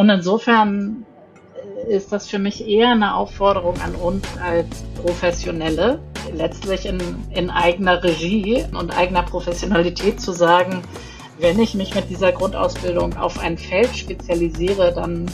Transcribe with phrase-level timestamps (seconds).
[0.00, 1.04] Und insofern
[1.86, 5.98] ist das für mich eher eine Aufforderung an uns als Professionelle,
[6.32, 6.98] letztlich in,
[7.34, 10.80] in eigener Regie und eigener Professionalität zu sagen,
[11.38, 15.26] wenn ich mich mit dieser Grundausbildung auf ein Feld spezialisiere, dann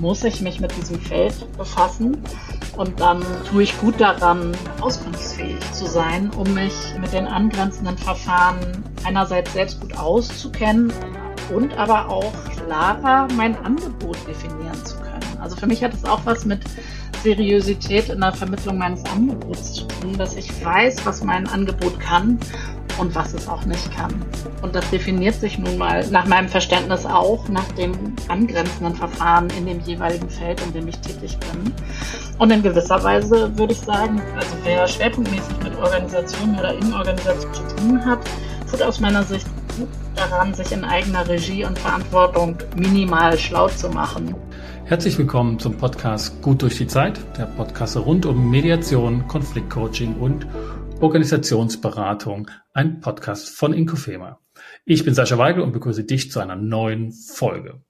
[0.00, 2.20] muss ich mich mit diesem Feld befassen
[2.76, 4.50] und dann tue ich gut daran,
[4.80, 10.92] auskunftsfähig zu sein, um mich mit den angrenzenden Verfahren einerseits selbst gut auszukennen
[11.54, 12.32] und aber auch
[12.70, 15.40] klarer mein Angebot definieren zu können.
[15.40, 16.60] Also für mich hat es auch was mit
[17.24, 22.38] Seriosität in der Vermittlung meines Angebots zu tun, dass ich weiß, was mein Angebot kann
[22.98, 24.14] und was es auch nicht kann.
[24.62, 27.92] Und das definiert sich nun mal nach meinem Verständnis auch nach dem
[28.28, 31.72] angrenzenden Verfahren in dem jeweiligen Feld, in dem ich tätig bin.
[32.38, 37.54] Und in gewisser Weise würde ich sagen, also wer schwerpunktmäßig mit Organisationen oder in Organisationen
[37.54, 38.20] zu tun hat,
[38.70, 39.46] tut aus meiner Sicht
[40.14, 44.34] daran, sich in eigener Regie und Verantwortung minimal schlau zu machen.
[44.84, 50.46] Herzlich willkommen zum Podcast Gut durch die Zeit, der Podcast rund um Mediation, Konfliktcoaching und
[51.00, 54.40] Organisationsberatung, ein Podcast von Inkofema.
[54.84, 57.80] Ich bin Sascha Weigel und begrüße dich zu einer neuen Folge.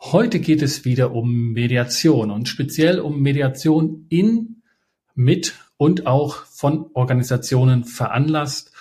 [0.00, 4.62] Heute geht es wieder um Mediation und speziell um Mediation in,
[5.14, 8.72] mit und auch von Organisationen veranlasst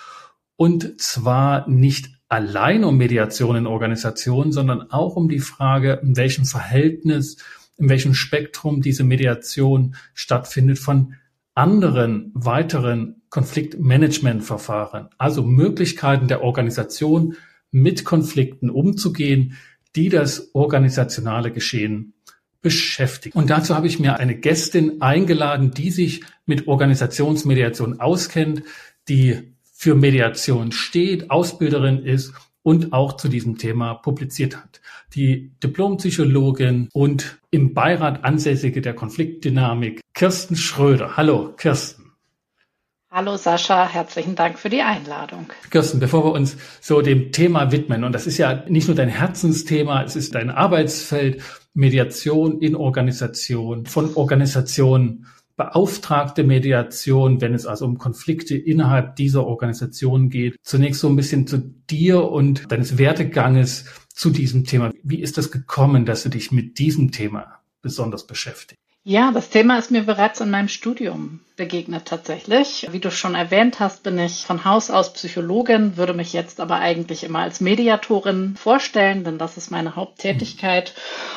[0.55, 6.45] und zwar nicht allein um Mediation in Organisationen, sondern auch um die Frage, in welchem
[6.45, 7.37] Verhältnis,
[7.77, 11.15] in welchem Spektrum diese Mediation stattfindet von
[11.55, 17.35] anderen weiteren Konfliktmanagementverfahren, also Möglichkeiten der Organisation
[17.71, 19.57] mit Konflikten umzugehen,
[19.95, 22.13] die das organisationale Geschehen
[22.61, 23.37] beschäftigen.
[23.37, 28.63] Und dazu habe ich mir eine Gästin eingeladen, die sich mit Organisationsmediation auskennt,
[29.07, 34.81] die für Mediation steht, Ausbilderin ist und auch zu diesem Thema publiziert hat.
[35.15, 41.15] Die Diplompsychologin und im Beirat ansässige der Konfliktdynamik, Kirsten Schröder.
[41.15, 42.11] Hallo, Kirsten.
[43.09, 45.47] Hallo Sascha, herzlichen Dank für die Einladung.
[45.69, 49.07] Kirsten, bevor wir uns so dem Thema widmen, und das ist ja nicht nur dein
[49.07, 51.41] Herzensthema, es ist dein Arbeitsfeld,
[51.73, 55.25] Mediation in Organisation, von Organisationen
[55.59, 60.55] beauftragte Mediation, wenn es also um Konflikte innerhalb dieser Organisation geht.
[60.63, 64.93] Zunächst so ein bisschen zu dir und deines Werdeganges zu diesem Thema.
[65.03, 68.81] Wie ist das gekommen, dass du dich mit diesem Thema besonders beschäftigst?
[69.03, 72.87] Ja, das Thema ist mir bereits in meinem Studium begegnet tatsächlich.
[72.89, 76.77] Wie du schon erwähnt hast, bin ich von Haus aus Psychologin, würde mich jetzt aber
[76.77, 80.93] eigentlich immer als Mediatorin vorstellen, denn das ist meine Haupttätigkeit.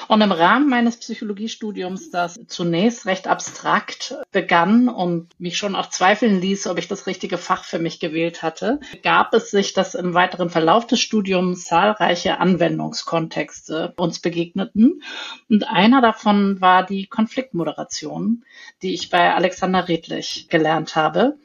[0.06, 6.41] Und im Rahmen meines Psychologiestudiums, das zunächst recht abstrakt begann und mich schon auch zweifeln
[6.41, 10.15] ließ, ob ich das richtige Fach für mich gewählt hatte, gab es sich, dass im
[10.15, 15.03] weiteren Verlauf des Studiums zahlreiche Anwendungskontexte uns begegneten.
[15.50, 18.44] Und einer davon war die Konfliktmoderation,
[18.83, 21.39] die ich bei Alexander Redl tatsächlich gelernt habe,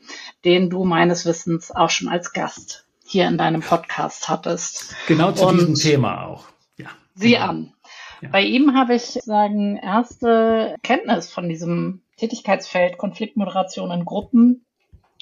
[0.44, 4.96] den du meines Wissens auch schon als Gast hier in deinem Podcast hattest.
[5.08, 6.46] Genau zu Und diesem Thema auch.
[6.76, 6.90] Ja.
[7.16, 7.46] Sieh genau.
[7.46, 7.74] an.
[8.22, 8.30] Ja.
[8.30, 14.66] Bei ihm habe ich sagen erste Kenntnis von diesem Tätigkeitsfeld Konfliktmoderation in Gruppen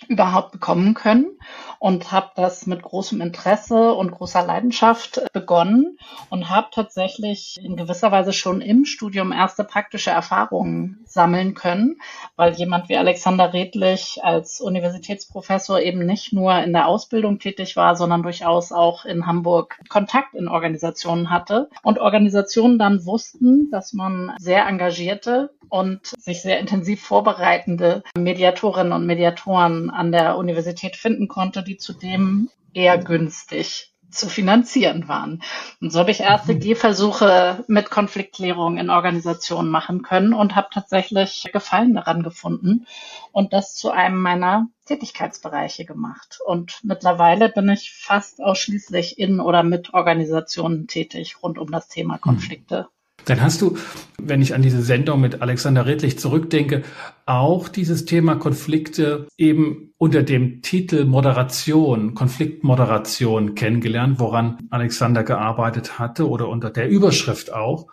[0.07, 1.37] überhaupt bekommen können
[1.79, 5.97] und habe das mit großem Interesse und großer Leidenschaft begonnen
[6.29, 11.97] und habe tatsächlich in gewisser Weise schon im Studium erste praktische Erfahrungen sammeln können,
[12.35, 17.95] weil jemand wie Alexander Redlich als Universitätsprofessor eben nicht nur in der Ausbildung tätig war,
[17.95, 24.33] sondern durchaus auch in Hamburg Kontakt in Organisationen hatte und Organisationen dann wussten, dass man
[24.39, 31.63] sehr engagierte und sich sehr intensiv vorbereitende Mediatorinnen und Mediatoren an der Universität finden konnte,
[31.63, 35.43] die zudem eher günstig zu finanzieren waren.
[35.81, 36.59] Und so habe ich erste mhm.
[36.59, 42.87] Gehversuche mit Konfliktklärung in Organisationen machen können und habe tatsächlich Gefallen daran gefunden
[43.31, 46.39] und das zu einem meiner Tätigkeitsbereiche gemacht.
[46.45, 52.15] Und mittlerweile bin ich fast ausschließlich in oder mit Organisationen tätig rund um das Thema
[52.15, 52.21] mhm.
[52.21, 52.87] Konflikte.
[53.23, 53.77] Dann hast du,
[54.21, 56.83] wenn ich an diese Sendung mit Alexander Redlich zurückdenke,
[57.25, 66.29] auch dieses Thema Konflikte eben unter dem Titel Moderation, Konfliktmoderation kennengelernt, woran Alexander gearbeitet hatte
[66.29, 67.87] oder unter der Überschrift auch.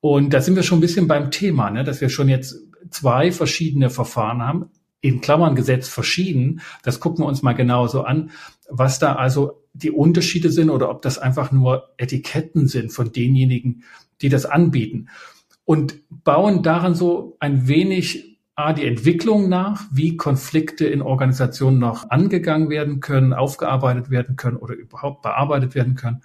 [0.00, 2.56] Und da sind wir schon ein bisschen beim Thema, ne, dass wir schon jetzt
[2.90, 4.70] zwei verschiedene Verfahren haben,
[5.00, 6.60] in Klammern gesetzt verschieden.
[6.82, 8.30] Das gucken wir uns mal genauso an,
[8.68, 13.84] was da also die Unterschiede sind oder ob das einfach nur Etiketten sind von denjenigen,
[14.20, 15.08] die das anbieten.
[15.64, 22.10] Und bauen daran so ein wenig A, die Entwicklung nach, wie Konflikte in Organisationen noch
[22.10, 26.22] angegangen werden können, aufgearbeitet werden können oder überhaupt bearbeitet werden können.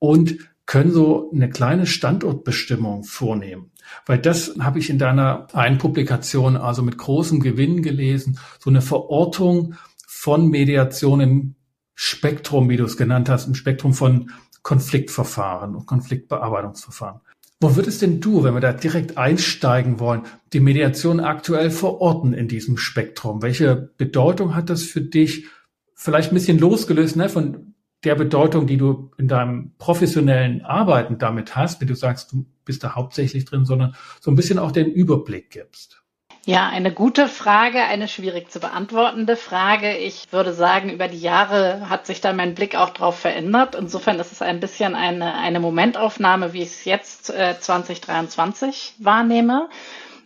[0.00, 3.70] Und können so eine kleine Standortbestimmung vornehmen.
[4.06, 8.80] Weil das habe ich in deiner einen Publikation also mit großem Gewinn gelesen, so eine
[8.80, 9.74] Verortung
[10.06, 11.54] von Mediation im
[11.94, 14.30] Spektrum, wie du es genannt hast, im Spektrum von
[14.62, 17.20] Konfliktverfahren und Konfliktbearbeitungsverfahren.
[17.60, 22.48] Wo würdest denn du, wenn wir da direkt einsteigen wollen, die Mediation aktuell verorten in
[22.48, 23.42] diesem Spektrum?
[23.42, 25.46] Welche Bedeutung hat das für dich?
[25.94, 27.74] Vielleicht ein bisschen losgelöst ne, von
[28.04, 32.84] der Bedeutung, die du in deinem professionellen Arbeiten damit hast, wenn du sagst, du bist
[32.84, 36.03] da hauptsächlich drin, sondern so ein bisschen auch den Überblick gibst.
[36.46, 39.96] Ja, eine gute Frage, eine schwierig zu beantwortende Frage.
[39.96, 43.74] Ich würde sagen, über die Jahre hat sich da mein Blick auch drauf verändert.
[43.74, 49.70] Insofern ist es ein bisschen eine, eine Momentaufnahme, wie ich es jetzt äh, 2023 wahrnehme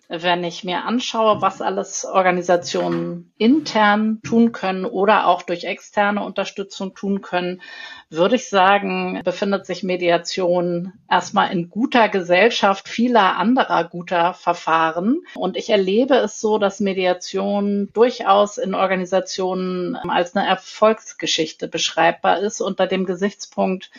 [0.08, 6.94] wenn ich mir anschaue, was alles Organisationen intern tun können oder auch durch externe Unterstützung
[6.94, 7.60] tun können,
[8.08, 15.20] würde ich sagen, befindet sich Mediation erstmal in guter Gesellschaft vieler anderer guter Verfahren.
[15.34, 22.62] Und ich erlebe es so, dass Mediation durchaus in Organisationen als eine Erfolgsgeschichte beschreibbar ist
[22.62, 23.90] unter dem Gesichtspunkt,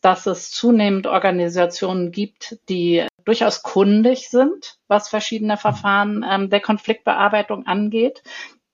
[0.00, 7.66] dass es zunehmend Organisationen gibt, die durchaus kundig sind, was verschiedene Verfahren ähm, der Konfliktbearbeitung
[7.66, 8.22] angeht,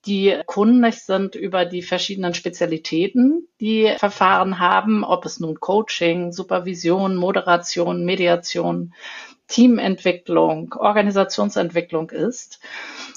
[0.05, 7.15] die kundig sind über die verschiedenen Spezialitäten, die Verfahren haben, ob es nun Coaching, Supervision,
[7.15, 8.93] Moderation, Mediation,
[9.47, 12.59] Teamentwicklung, Organisationsentwicklung ist.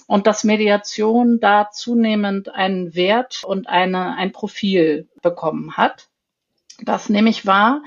[0.06, 6.08] Und dass Mediation da zunehmend einen Wert und eine, ein Profil bekommen hat.
[6.80, 7.82] Das nehme ich wahr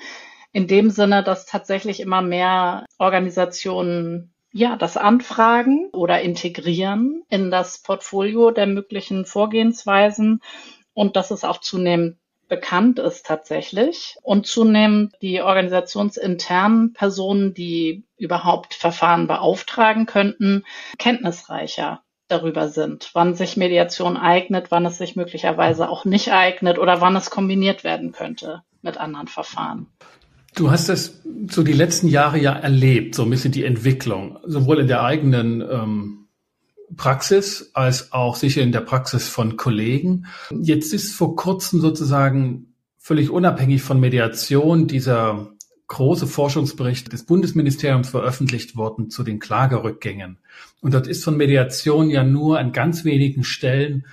[0.55, 7.79] in dem Sinne, dass tatsächlich immer mehr Organisationen ja, das Anfragen oder Integrieren in das
[7.79, 10.39] Portfolio der möglichen Vorgehensweisen
[10.93, 12.15] und dass es auch zunehmend
[12.47, 20.63] bekannt ist tatsächlich und zunehmend die organisationsinternen Personen, die überhaupt Verfahren beauftragen könnten,
[20.97, 27.01] kenntnisreicher darüber sind, wann sich Mediation eignet, wann es sich möglicherweise auch nicht eignet oder
[27.01, 29.87] wann es kombiniert werden könnte mit anderen Verfahren.
[30.55, 34.79] Du hast das so die letzten Jahre ja erlebt, so ein bisschen die Entwicklung, sowohl
[34.79, 36.27] in der eigenen ähm,
[36.95, 40.25] Praxis als auch sicher in der Praxis von Kollegen.
[40.51, 45.51] Jetzt ist vor kurzem sozusagen völlig unabhängig von Mediation dieser
[45.87, 50.39] große Forschungsbericht des Bundesministeriums veröffentlicht worden zu den Klagerückgängen.
[50.81, 54.05] Und dort ist von Mediation ja nur an ganz wenigen Stellen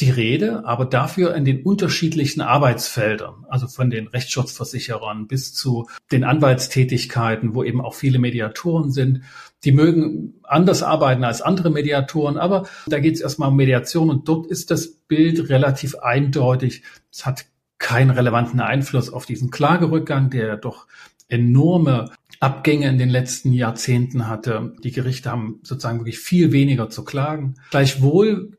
[0.00, 6.22] die Rede, aber dafür in den unterschiedlichen Arbeitsfeldern, also von den Rechtsschutzversicherern bis zu den
[6.22, 9.22] Anwaltstätigkeiten, wo eben auch viele Mediatoren sind.
[9.64, 14.28] Die mögen anders arbeiten als andere Mediatoren, aber da geht es erstmal um Mediation und
[14.28, 16.82] dort ist das Bild relativ eindeutig.
[17.10, 17.46] Es hat
[17.78, 20.86] keinen relevanten Einfluss auf diesen Klagerückgang, der doch
[21.28, 24.74] enorme Abgänge in den letzten Jahrzehnten hatte.
[24.84, 27.54] Die Gerichte haben sozusagen wirklich viel weniger zu klagen.
[27.70, 28.55] Gleichwohl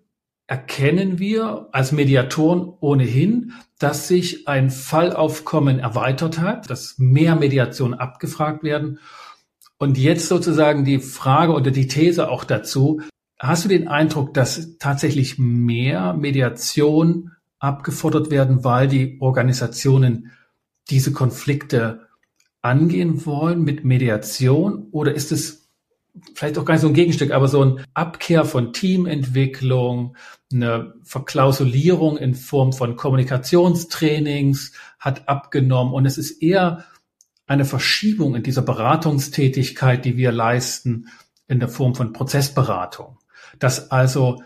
[0.47, 8.63] erkennen wir als Mediatoren ohnehin, dass sich ein Fallaufkommen erweitert hat, dass mehr Mediationen abgefragt
[8.63, 8.99] werden.
[9.77, 13.01] Und jetzt sozusagen die Frage oder die These auch dazu,
[13.37, 20.31] hast du den Eindruck, dass tatsächlich mehr Mediation abgefordert werden, weil die Organisationen
[20.89, 22.07] diese Konflikte
[22.61, 24.87] angehen wollen mit Mediation?
[24.91, 25.66] Oder ist es
[26.35, 30.15] vielleicht auch gar nicht so ein Gegenstück, aber so ein Abkehr von Teamentwicklung,
[30.51, 36.85] eine Verklausulierung in Form von Kommunikationstrainings hat abgenommen und es ist eher
[37.45, 41.07] eine Verschiebung in dieser Beratungstätigkeit, die wir leisten,
[41.47, 43.17] in der Form von Prozessberatung.
[43.57, 44.41] Dass also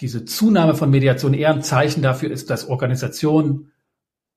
[0.00, 3.72] diese Zunahme von Mediation eher ein Zeichen dafür ist, dass Organisationen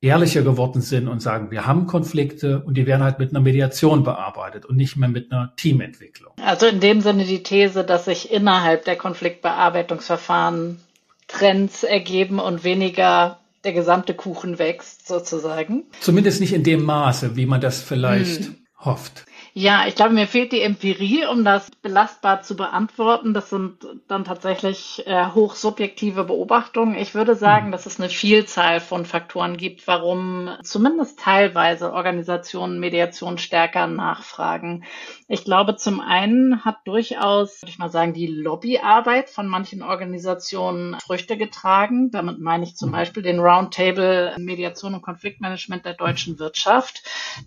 [0.01, 4.03] ehrlicher geworden sind und sagen, wir haben Konflikte und die werden halt mit einer Mediation
[4.03, 6.33] bearbeitet und nicht mehr mit einer Teamentwicklung.
[6.43, 10.79] Also in dem Sinne die These, dass sich innerhalb der Konfliktbearbeitungsverfahren
[11.27, 15.83] Trends ergeben und weniger der gesamte Kuchen wächst, sozusagen.
[15.99, 18.55] Zumindest nicht in dem Maße, wie man das vielleicht hm.
[18.79, 19.25] hofft.
[19.59, 23.33] Ja, ich glaube, mir fehlt die Empirie, um das belastbar zu beantworten.
[23.33, 26.93] Das sind dann tatsächlich äh, hochsubjektive Beobachtungen.
[26.93, 27.71] Ich würde sagen, mhm.
[27.71, 34.83] dass es eine Vielzahl von Faktoren gibt, warum zumindest teilweise Organisationen Mediation stärker nachfragen.
[35.27, 40.99] Ich glaube, zum einen hat durchaus, würde ich mal sagen, die Lobbyarbeit von manchen Organisationen
[40.99, 42.11] Früchte getragen.
[42.11, 42.93] Damit meine ich zum mhm.
[42.93, 47.01] Beispiel den Roundtable Mediation und Konfliktmanagement der deutschen Wirtschaft,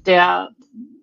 [0.06, 0.48] der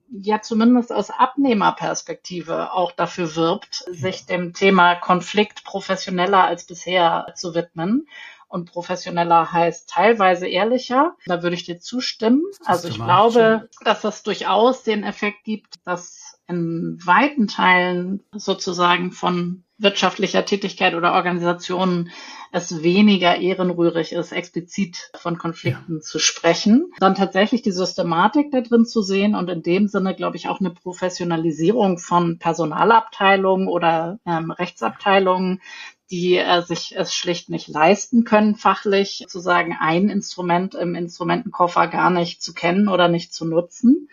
[0.09, 7.53] ja zumindest aus Abnehmerperspektive auch dafür wirbt, sich dem Thema Konflikt professioneller als bisher zu
[7.53, 8.07] widmen
[8.47, 11.15] und professioneller heißt teilweise ehrlicher.
[11.25, 12.43] Da würde ich dir zustimmen.
[12.65, 19.63] Also ich glaube, dass das durchaus den Effekt gibt, dass in weiten Teilen sozusagen von
[19.77, 22.09] wirtschaftlicher Tätigkeit oder Organisationen
[22.51, 26.01] es weniger ehrenrührig ist, explizit von Konflikten ja.
[26.01, 26.91] zu sprechen.
[26.99, 30.59] Dann tatsächlich die Systematik da drin zu sehen und in dem Sinne, glaube ich, auch
[30.59, 35.61] eine Professionalisierung von Personalabteilungen oder ähm, Rechtsabteilungen,
[36.09, 41.87] die äh, sich es schlicht nicht leisten können, fachlich zu sagen, ein Instrument im Instrumentenkoffer
[41.87, 44.09] gar nicht zu kennen oder nicht zu nutzen.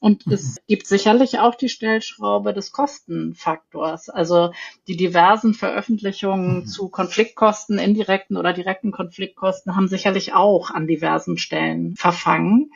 [0.00, 0.32] Und mhm.
[0.32, 4.08] es gibt sicherlich auch die Stellschraube des Kostenfaktors.
[4.08, 4.52] Also
[4.86, 6.66] die diversen Veröffentlichungen mhm.
[6.66, 12.70] zu Konfliktkosten, indirekten oder direkten Konfliktkosten haben sicherlich auch an diversen Stellen verfangen.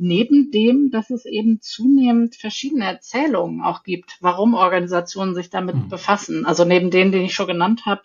[0.00, 5.88] Neben dem, dass es eben zunehmend verschiedene Erzählungen auch gibt, warum Organisationen sich damit mhm.
[5.88, 6.46] befassen.
[6.46, 8.02] Also neben denen, den ich schon genannt habe,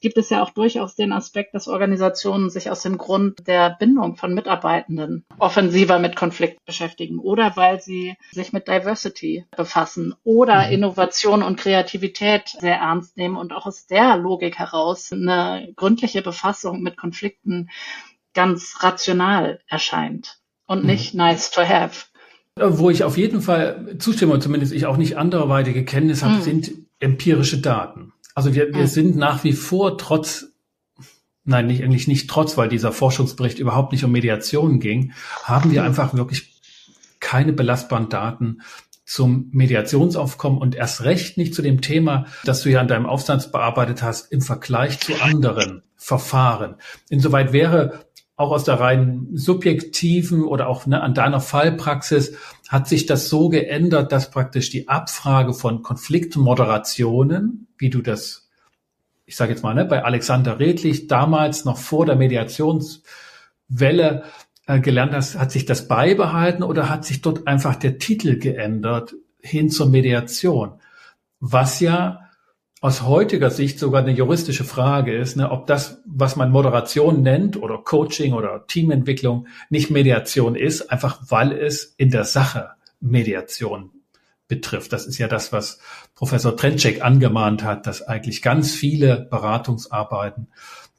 [0.00, 4.16] gibt es ja auch durchaus den Aspekt, dass Organisationen sich aus dem Grund der Bindung
[4.16, 10.72] von Mitarbeitenden offensiver mit Konflikt beschäftigen oder weil sie sich mit Diversity befassen oder mhm.
[10.72, 16.82] Innovation und Kreativität sehr ernst nehmen und auch aus der Logik heraus eine gründliche Befassung
[16.82, 17.70] mit Konflikten
[18.34, 20.86] ganz rational erscheint und mhm.
[20.86, 22.06] nicht nice to have.
[22.58, 26.36] Äh, wo ich auf jeden Fall zustimme und zumindest ich auch nicht anderweitige Kenntnis habe,
[26.36, 26.42] mhm.
[26.42, 28.12] sind empirische Daten.
[28.34, 28.86] Also wir, wir mhm.
[28.86, 30.46] sind nach wie vor trotz,
[31.44, 35.82] nein, nicht, eigentlich nicht trotz, weil dieser Forschungsbericht überhaupt nicht um Mediation ging, haben wir
[35.82, 35.88] mhm.
[35.88, 36.54] einfach wirklich
[37.20, 38.58] keine belastbaren Daten
[39.04, 43.52] zum Mediationsaufkommen und erst recht nicht zu dem Thema, das du ja in deinem Aufsatz
[43.52, 46.76] bearbeitet hast, im Vergleich zu anderen Verfahren.
[47.08, 48.05] Insoweit wäre
[48.36, 52.36] auch aus der rein subjektiven oder auch ne, an deiner Fallpraxis
[52.68, 58.50] hat sich das so geändert, dass praktisch die Abfrage von Konfliktmoderationen, wie du das,
[59.24, 64.24] ich sage jetzt mal, ne, bei Alexander Redlich damals noch vor der Mediationswelle
[64.66, 69.14] äh, gelernt hast, hat sich das beibehalten oder hat sich dort einfach der Titel geändert
[69.40, 70.72] hin zur Mediation?
[71.40, 72.25] Was ja
[72.80, 77.56] aus heutiger Sicht sogar eine juristische Frage ist, ne, ob das, was man Moderation nennt
[77.56, 83.90] oder Coaching oder Teamentwicklung, nicht Mediation ist, einfach weil es in der Sache Mediation
[84.46, 84.92] betrifft.
[84.92, 85.78] Das ist ja das, was
[86.14, 90.48] Professor Trenczek angemahnt hat, dass eigentlich ganz viele Beratungsarbeiten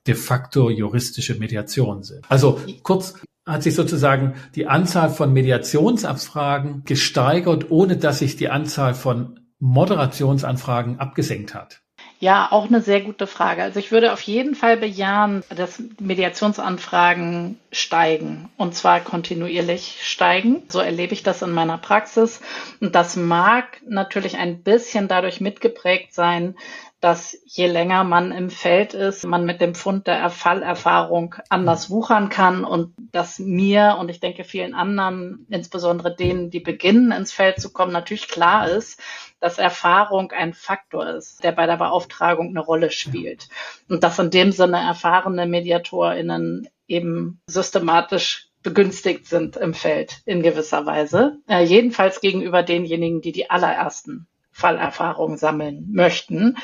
[0.06, 2.26] de facto juristische Mediation sind.
[2.30, 3.14] Also kurz
[3.46, 11.00] hat sich sozusagen die Anzahl von Mediationsabfragen gesteigert, ohne dass sich die Anzahl von Moderationsanfragen
[11.00, 11.82] abgesenkt hat?
[12.20, 13.62] Ja, auch eine sehr gute Frage.
[13.62, 20.64] Also ich würde auf jeden Fall bejahen, dass Mediationsanfragen steigen und zwar kontinuierlich steigen.
[20.70, 22.42] So erlebe ich das in meiner Praxis.
[22.82, 26.56] Und das mag natürlich ein bisschen dadurch mitgeprägt sein,
[27.00, 32.30] dass je länger man im Feld ist, man mit dem Fund der Fallerfahrung anders wuchern
[32.30, 37.62] kann und dass mir und ich denke vielen anderen, insbesondere denen, die beginnen ins Feld
[37.62, 39.00] zu kommen, natürlich klar ist,
[39.40, 43.50] dass Erfahrung ein Faktor ist, der bei der Beauftragung eine Rolle spielt.
[43.88, 50.86] Und dass in dem Sinne erfahrene MediatorInnen eben systematisch begünstigt sind im Feld in gewisser
[50.86, 51.38] Weise.
[51.48, 56.58] Äh, jedenfalls gegenüber denjenigen, die die allerersten Fallerfahrung sammeln möchten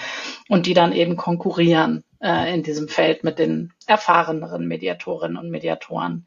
[0.50, 6.26] und die dann eben konkurrieren äh, in diesem Feld mit den erfahreneren Mediatorinnen und Mediatoren.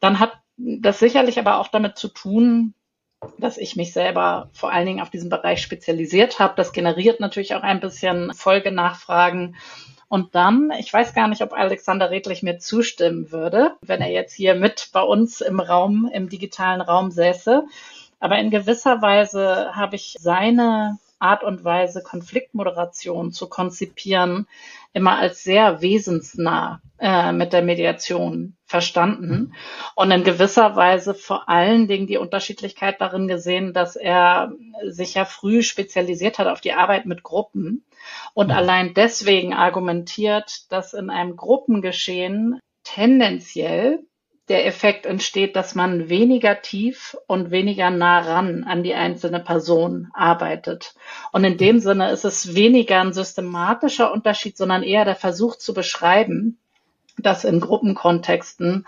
[0.00, 2.74] Dann hat das sicherlich aber auch damit zu tun,
[3.38, 6.54] dass ich mich selber vor allen Dingen auf diesen Bereich spezialisiert habe.
[6.56, 9.56] Das generiert natürlich auch ein bisschen Folgenachfragen.
[10.08, 14.32] Und dann, ich weiß gar nicht, ob Alexander Redlich mir zustimmen würde, wenn er jetzt
[14.32, 17.64] hier mit bei uns im Raum, im digitalen Raum säße.
[18.20, 24.46] Aber in gewisser Weise habe ich seine Art und Weise, Konfliktmoderation zu konzipieren,
[24.92, 29.54] immer als sehr wesensnah äh, mit der Mediation verstanden mhm.
[29.94, 34.52] und in gewisser Weise vor allen Dingen die Unterschiedlichkeit darin gesehen, dass er
[34.84, 37.84] sich ja früh spezialisiert hat auf die Arbeit mit Gruppen
[38.34, 38.52] und mhm.
[38.52, 44.04] allein deswegen argumentiert, dass in einem Gruppengeschehen tendenziell
[44.48, 50.08] der Effekt entsteht, dass man weniger tief und weniger nah ran an die einzelne Person
[50.14, 50.94] arbeitet.
[51.32, 55.74] Und in dem Sinne ist es weniger ein systematischer Unterschied, sondern eher der Versuch zu
[55.74, 56.58] beschreiben,
[57.18, 58.86] dass in Gruppenkontexten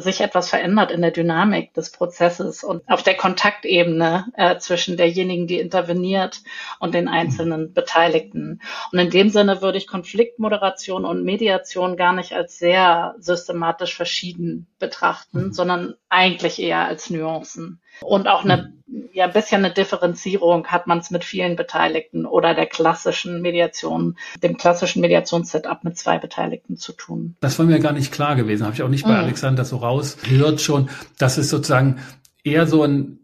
[0.00, 5.46] sich etwas verändert in der Dynamik des Prozesses und auf der Kontaktebene äh, zwischen derjenigen,
[5.46, 6.42] die interveniert
[6.80, 8.60] und den einzelnen Beteiligten.
[8.92, 14.66] Und in dem Sinne würde ich Konfliktmoderation und Mediation gar nicht als sehr systematisch verschieden
[14.78, 15.52] betrachten, mhm.
[15.52, 17.80] sondern eigentlich eher als Nuancen.
[18.00, 18.72] Und auch eine,
[19.12, 24.18] ja, ein bisschen eine Differenzierung hat man es mit vielen Beteiligten oder der klassischen Mediation,
[24.42, 27.36] dem klassischen Mediationssetup mit zwei Beteiligten zu tun.
[27.40, 28.64] Das war mir gar nicht klar gewesen.
[28.64, 29.24] Habe ich auch nicht bei mhm.
[29.24, 30.88] Alexander so rausgehört schon,
[31.18, 32.00] dass es sozusagen
[32.42, 33.18] eher so ein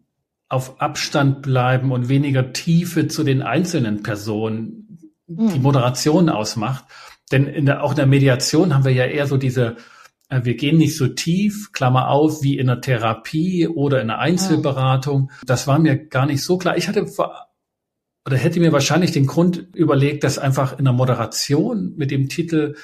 [0.49, 5.63] auf Abstand bleiben und weniger Tiefe zu den einzelnen Personen die mhm.
[5.63, 6.85] Moderation ausmacht.
[7.31, 9.77] Denn in der, auch in der Mediation haben wir ja eher so diese
[10.29, 14.21] äh, wir gehen nicht so tief, Klammer auf, wie in einer Therapie oder in einer
[14.21, 15.31] Einzelberatung.
[15.45, 16.77] Das war mir gar nicht so klar.
[16.77, 17.07] Ich hatte
[18.27, 22.77] oder hätte mir wahrscheinlich den Grund überlegt, dass einfach in der Moderation mit dem Titel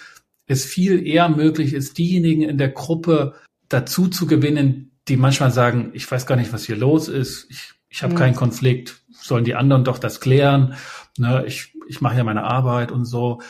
[0.47, 3.35] es viel eher möglich ist, diejenigen in der Gruppe
[3.69, 7.73] dazu zu gewinnen, die manchmal sagen, ich weiß gar nicht, was hier los ist, ich,
[7.89, 8.19] ich habe mhm.
[8.19, 10.75] keinen Konflikt, sollen die anderen doch das klären,
[11.19, 13.41] ne, ich, ich mache ja meine Arbeit und so,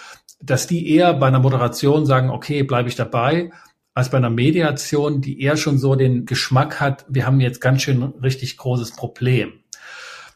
[0.41, 3.51] dass die eher bei einer Moderation sagen, okay, bleibe ich dabei,
[3.95, 7.81] als bei einer Mediation, die eher schon so den Geschmack hat, wir haben jetzt ganz
[7.81, 9.55] schön richtig großes Problem.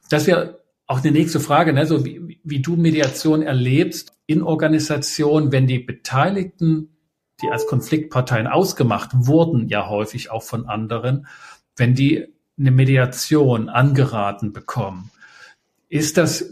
[0.08, 1.86] Das wäre auch eine nächste Frage, ne?
[1.86, 6.96] so wie, wie du Mediation erlebst in Organisationen, wenn die Beteiligten,
[7.42, 11.26] die als Konfliktparteien ausgemacht wurden, ja häufig auch von anderen,
[11.76, 12.26] wenn die
[12.58, 15.10] eine Mediation angeraten bekommen.
[15.88, 16.50] Ist das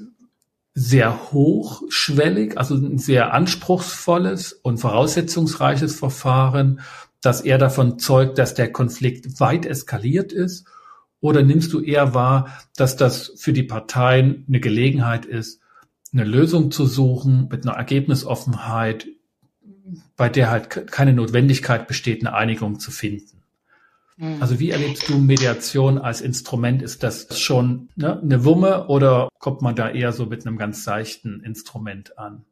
[0.75, 6.81] sehr hochschwellig, also ein sehr anspruchsvolles und voraussetzungsreiches Verfahren,
[7.21, 10.67] das eher davon zeugt, dass der Konflikt weit eskaliert ist?
[11.21, 15.61] Oder nimmst du eher wahr, dass das für die Parteien eine Gelegenheit ist,
[16.13, 19.09] eine Lösung zu suchen mit einer Ergebnisoffenheit,
[20.17, 23.43] bei der halt keine Notwendigkeit besteht, eine Einigung zu finden?
[24.17, 24.37] Mhm.
[24.41, 26.83] Also wie erlebst du Mediation als Instrument?
[26.83, 30.85] Ist das schon ne, eine Wumme oder kommt man da eher so mit einem ganz
[30.85, 32.45] seichten Instrument an?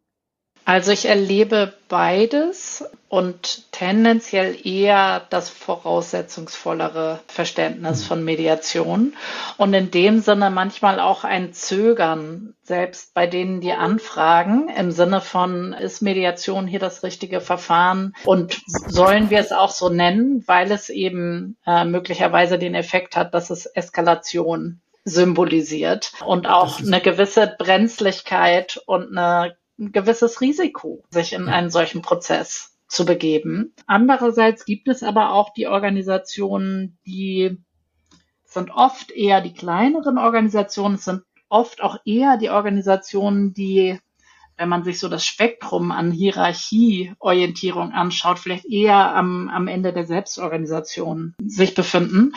[0.66, 8.06] Also ich erlebe beides und tendenziell eher das voraussetzungsvollere Verständnis mhm.
[8.06, 9.16] von Mediation
[9.58, 15.20] und in dem Sinne manchmal auch ein Zögern, selbst bei denen die anfragen, im Sinne
[15.20, 20.72] von, ist Mediation hier das richtige Verfahren und sollen wir es auch so nennen, weil
[20.72, 27.54] es eben äh, möglicherweise den Effekt hat, dass es Eskalation symbolisiert und auch eine gewisse
[27.56, 33.74] Brenzlichkeit und eine ein gewisses Risiko, sich in einen solchen Prozess zu begeben.
[33.86, 37.58] Andererseits gibt es aber auch die Organisationen, die
[38.44, 43.98] sind oft eher die kleineren Organisationen, sind oft auch eher die Organisationen, die,
[44.56, 50.06] wenn man sich so das Spektrum an Hierarchieorientierung anschaut, vielleicht eher am, am Ende der
[50.06, 52.32] Selbstorganisation sich befinden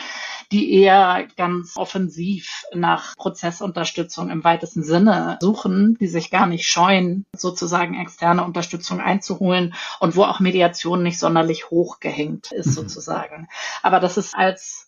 [0.52, 7.24] die eher ganz offensiv nach Prozessunterstützung im weitesten Sinne suchen, die sich gar nicht scheuen,
[7.36, 12.72] sozusagen externe Unterstützung einzuholen und wo auch Mediation nicht sonderlich hoch gehängt ist, mhm.
[12.72, 13.48] sozusagen.
[13.82, 14.79] Aber das ist als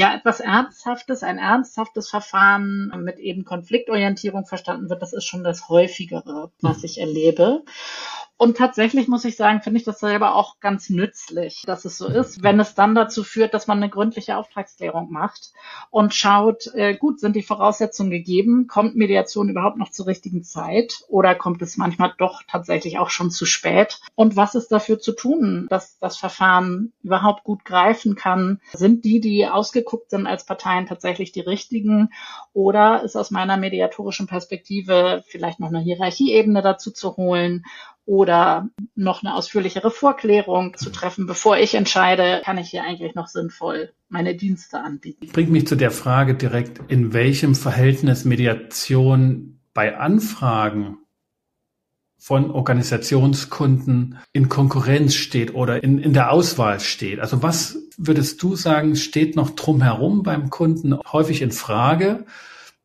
[0.00, 5.68] ja etwas Ernsthaftes, ein ernsthaftes Verfahren mit eben Konfliktorientierung verstanden wird, das ist schon das
[5.68, 6.84] häufigere, was mhm.
[6.84, 7.62] ich erlebe.
[8.40, 12.06] Und tatsächlich muss ich sagen, finde ich das selber auch ganz nützlich, dass es so
[12.06, 15.52] ist, wenn es dann dazu führt, dass man eine gründliche Auftragsklärung macht
[15.90, 18.66] und schaut, äh, gut, sind die Voraussetzungen gegeben?
[18.66, 23.30] Kommt Mediation überhaupt noch zur richtigen Zeit oder kommt es manchmal doch tatsächlich auch schon
[23.30, 24.00] zu spät?
[24.14, 28.62] Und was ist dafür zu tun, dass das Verfahren überhaupt gut greifen kann?
[28.72, 32.08] Sind die, die ausgeguckt sind als Parteien tatsächlich die richtigen?
[32.54, 37.64] Oder ist aus meiner mediatorischen Perspektive vielleicht noch eine Hierarchieebene dazu zu holen?
[38.10, 43.28] Oder noch eine ausführlichere Vorklärung zu treffen, bevor ich entscheide, kann ich hier eigentlich noch
[43.28, 45.28] sinnvoll meine Dienste anbieten.
[45.32, 50.98] Bringt mich zu der Frage direkt, in welchem Verhältnis Mediation bei Anfragen
[52.18, 57.20] von Organisationskunden in Konkurrenz steht oder in, in der Auswahl steht.
[57.20, 62.26] Also was würdest du sagen, steht noch drumherum beim Kunden häufig in Frage,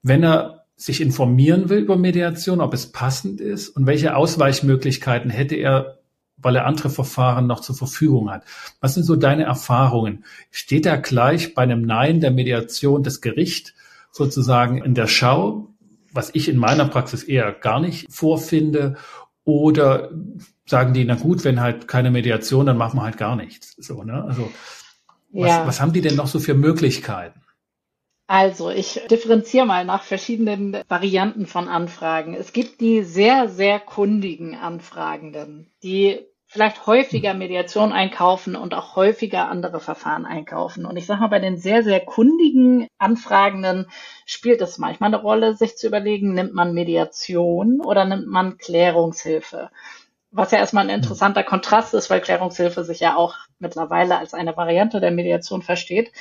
[0.04, 5.56] wenn er sich informieren will über Mediation, ob es passend ist und welche Ausweichmöglichkeiten hätte
[5.56, 6.00] er,
[6.38, 8.44] weil er andere Verfahren noch zur Verfügung hat.
[8.82, 10.26] Was sind so deine Erfahrungen?
[10.52, 13.74] Steht da gleich bei einem Nein der Mediation das Gericht
[14.12, 15.70] sozusagen in der Schau,
[16.12, 18.96] was ich in meiner Praxis eher gar nicht vorfinde?
[19.46, 20.12] Oder
[20.66, 23.76] sagen die, na gut, wenn halt keine Mediation, dann machen wir halt gar nichts.
[23.78, 24.24] So, ne?
[24.24, 24.50] Also
[25.32, 25.68] was, ja.
[25.68, 27.42] was haben die denn noch so für Möglichkeiten?
[28.28, 32.34] Also, ich differenziere mal nach verschiedenen Varianten von Anfragen.
[32.34, 39.48] Es gibt die sehr, sehr kundigen Anfragenden, die vielleicht häufiger Mediation einkaufen und auch häufiger
[39.50, 40.86] andere Verfahren einkaufen.
[40.86, 43.88] Und ich sage mal, bei den sehr, sehr kundigen Anfragenden
[44.26, 49.70] spielt es manchmal eine Rolle, sich zu überlegen, nimmt man Mediation oder nimmt man Klärungshilfe?
[50.32, 54.58] Was ja erstmal ein interessanter Kontrast ist, weil Klärungshilfe sich ja auch mittlerweile als eine
[54.58, 56.12] Variante der Mediation versteht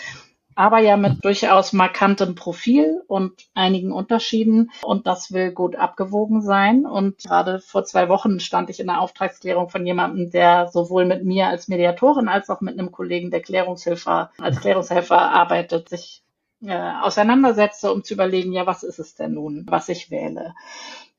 [0.57, 4.71] aber ja mit durchaus markantem Profil und einigen Unterschieden.
[4.83, 6.87] Und das will gut abgewogen sein.
[6.87, 11.25] Und gerade vor zwei Wochen stand ich in der Auftragsklärung von jemandem, der sowohl mit
[11.25, 16.23] mir als Mediatorin als auch mit einem Kollegen, der Klärungshelfer, als Klärungshelfer arbeitet, sich
[16.63, 20.55] äh, auseinandersetzte, um zu überlegen, ja, was ist es denn nun, was ich wähle.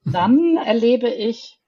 [0.06, 1.60] Dann erlebe ich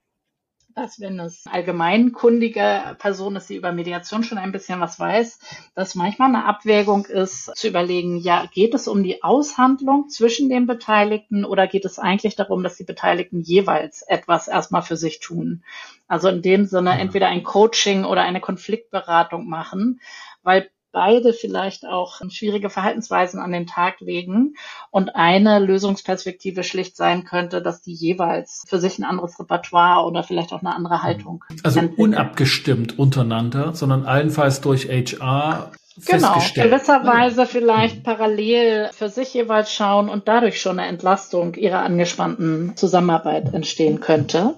[0.77, 5.39] dass wenn es allgemeinkundige Person ist, die über Mediation schon ein bisschen was weiß,
[5.73, 10.67] dass manchmal eine Abwägung ist, zu überlegen, ja, geht es um die Aushandlung zwischen den
[10.67, 15.63] Beteiligten oder geht es eigentlich darum, dass die Beteiligten jeweils etwas erstmal für sich tun?
[16.07, 19.99] Also in dem Sinne entweder ein Coaching oder eine Konfliktberatung machen,
[20.43, 24.55] weil beide vielleicht auch schwierige Verhaltensweisen an den Tag legen
[24.89, 30.23] und eine Lösungsperspektive schlicht sein könnte, dass die jeweils für sich ein anderes Repertoire oder
[30.23, 31.43] vielleicht auch eine andere Haltung.
[31.61, 32.13] Also entwickeln.
[32.15, 35.69] unabgestimmt untereinander, sondern allenfalls durch HR
[36.05, 42.75] Genau, gewisserweise vielleicht parallel für sich jeweils schauen und dadurch schon eine Entlastung ihrer angespannten
[42.75, 44.55] Zusammenarbeit entstehen könnte.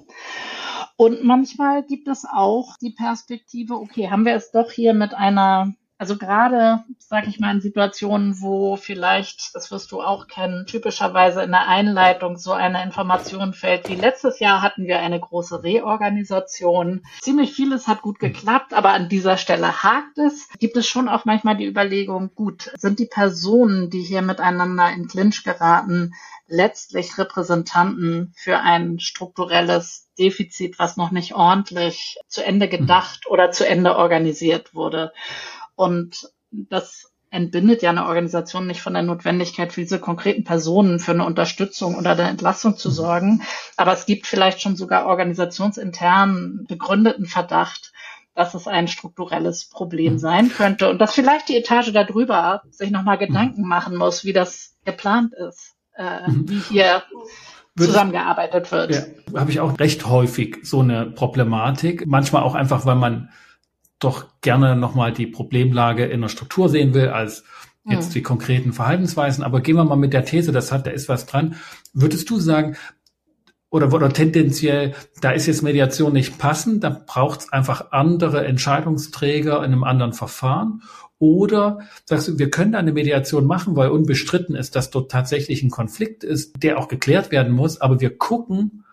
[0.98, 5.74] Und manchmal gibt es auch die Perspektive, okay, haben wir es doch hier mit einer
[6.00, 11.44] also gerade, sage ich mal, in Situationen, wo vielleicht, das wirst du auch kennen, typischerweise
[11.44, 17.04] in der Einleitung so eine Information fällt, wie letztes Jahr hatten wir eine große Reorganisation.
[17.22, 20.48] Ziemlich vieles hat gut geklappt, aber an dieser Stelle hakt es.
[20.58, 25.10] Gibt es schon auch manchmal die Überlegung, gut, sind die Personen, die hier miteinander in
[25.10, 26.14] Clinch geraten,
[26.48, 33.68] letztlich Repräsentanten für ein strukturelles Defizit, was noch nicht ordentlich zu Ende gedacht oder zu
[33.68, 35.12] Ende organisiert wurde.
[35.80, 41.12] Und das entbindet ja eine Organisation nicht von der Notwendigkeit, für diese konkreten Personen für
[41.12, 43.44] eine Unterstützung oder eine Entlassung zu sorgen.
[43.78, 47.94] Aber es gibt vielleicht schon sogar organisationsintern begründeten Verdacht,
[48.36, 53.18] dass es ein strukturelles Problem sein könnte und dass vielleicht die Etage darüber sich nochmal.
[53.18, 57.04] Gedanken machen muss, wie das geplant ist, äh, wie hier
[57.78, 58.96] zusammengearbeitet wird.
[59.32, 62.06] Ja, habe ich auch recht häufig so eine Problematik.
[62.06, 63.30] Manchmal auch einfach, weil man
[64.00, 67.44] doch gerne nochmal die Problemlage in der Struktur sehen will, als
[67.86, 68.14] jetzt hm.
[68.14, 69.44] die konkreten Verhaltensweisen.
[69.44, 71.56] Aber gehen wir mal mit der These, das hat, da ist was dran.
[71.94, 72.78] Würdest du sagen,
[73.70, 79.58] oder, oder tendenziell, da ist jetzt Mediation nicht passend, da braucht es einfach andere Entscheidungsträger
[79.58, 80.82] in einem anderen Verfahren?
[81.20, 85.70] Oder sagst du, wir können eine Mediation machen, weil unbestritten ist, dass dort tatsächlich ein
[85.70, 88.86] Konflikt ist, der auch geklärt werden muss, aber wir gucken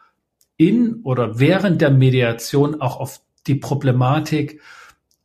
[0.57, 4.61] in oder während der Mediation auch auf die Problematik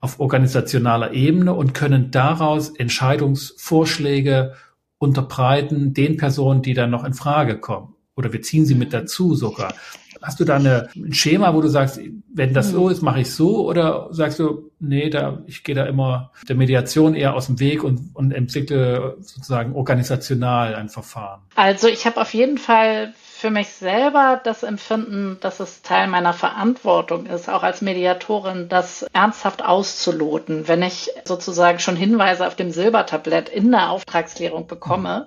[0.02, 4.56] auf organisationaler Ebene und können daraus Entscheidungsvorschläge
[4.98, 7.96] unterbreiten den Personen, die dann noch in Frage kommen.
[8.16, 9.74] Oder wir ziehen sie mit dazu sogar.
[10.22, 12.00] Hast du da eine, ein Schema, wo du sagst,
[12.34, 13.68] wenn das so ist, mache ich so?
[13.68, 17.84] Oder sagst du, nee, da, ich gehe da immer der Mediation eher aus dem Weg
[17.84, 21.42] und, und entwickle sozusagen organisational ein Verfahren?
[21.56, 26.32] Also ich habe auf jeden Fall für mich selber das Empfinden, dass es Teil meiner
[26.32, 30.67] Verantwortung ist, auch als Mediatorin, das ernsthaft auszuloten.
[30.67, 35.25] Wenn ich sozusagen schon Hinweise auf dem Silbertablett in der Auftragsklärung bekomme,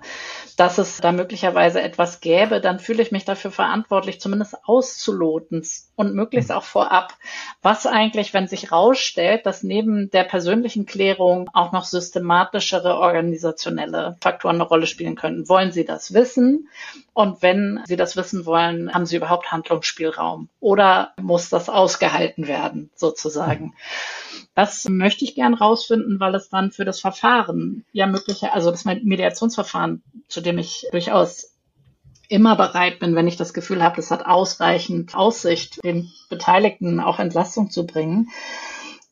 [0.57, 6.15] dass es da möglicherweise etwas gäbe, dann fühle ich mich dafür verantwortlich, zumindest auszuloten und
[6.15, 7.15] möglichst auch vorab,
[7.63, 14.57] was eigentlich, wenn sich rausstellt, dass neben der persönlichen Klärung auch noch systematischere organisationelle Faktoren
[14.57, 15.49] eine Rolle spielen könnten.
[15.49, 16.69] Wollen Sie das wissen?
[17.13, 20.49] Und wenn Sie das wissen wollen, haben Sie überhaupt Handlungsspielraum?
[20.61, 23.75] Oder muss das ausgehalten werden, sozusagen?
[24.55, 28.85] Das möchte ich gern rausfinden, weil es dann für das Verfahren ja mögliche, also das
[28.85, 31.55] Mediationsverfahren, zu dem ich durchaus
[32.29, 37.19] immer bereit bin, wenn ich das Gefühl habe, es hat ausreichend Aussicht, den Beteiligten auch
[37.19, 38.31] Entlastung zu bringen,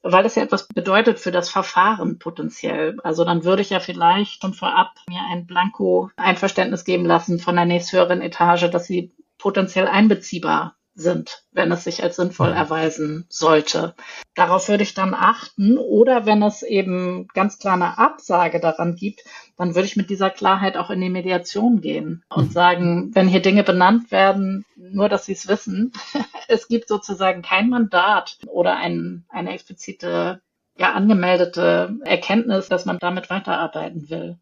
[0.02, 2.98] weil es ja etwas bedeutet für das Verfahren potenziell.
[3.02, 7.64] Also dann würde ich ja vielleicht schon vorab mir ein Blanko-Einverständnis geben lassen von der
[7.64, 13.94] nächsthöheren Etage, dass sie potenziell einbeziehbar sind, wenn es sich als sinnvoll erweisen sollte.
[14.34, 15.78] Darauf würde ich dann achten.
[15.78, 19.20] Oder wenn es eben ganz klar eine Absage daran gibt,
[19.56, 22.52] dann würde ich mit dieser Klarheit auch in die Mediation gehen und mhm.
[22.52, 25.92] sagen, wenn hier Dinge benannt werden, nur dass Sie es wissen,
[26.48, 30.42] es gibt sozusagen kein Mandat oder ein, eine explizite,
[30.76, 34.38] ja, angemeldete Erkenntnis, dass man damit weiterarbeiten will,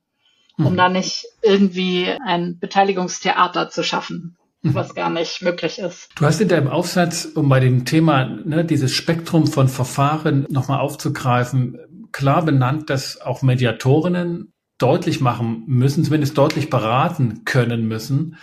[0.58, 0.76] um mhm.
[0.76, 4.39] da nicht irgendwie ein Beteiligungstheater zu schaffen mhm.
[4.62, 6.10] Was gar nicht möglich ist.
[6.16, 10.80] Du hast in deinem Aufsatz, um bei dem Thema ne, dieses Spektrum von Verfahren nochmal
[10.80, 11.78] aufzugreifen,
[12.12, 18.36] klar benannt, dass auch Mediatorinnen deutlich machen müssen, zumindest deutlich beraten können müssen,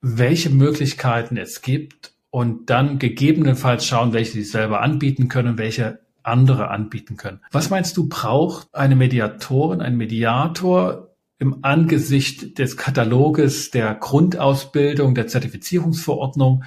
[0.00, 6.68] welche Möglichkeiten es gibt und dann gegebenenfalls schauen, welche sie selber anbieten können, welche andere
[6.68, 7.40] anbieten können.
[7.50, 11.11] Was meinst du, braucht eine Mediatorin, ein Mediator
[11.42, 16.62] im Angesicht des Kataloges der Grundausbildung, der Zertifizierungsverordnung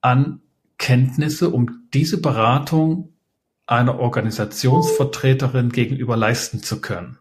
[0.00, 0.40] an
[0.78, 3.12] Kenntnisse, um diese Beratung
[3.66, 7.18] einer Organisationsvertreterin gegenüber leisten zu können?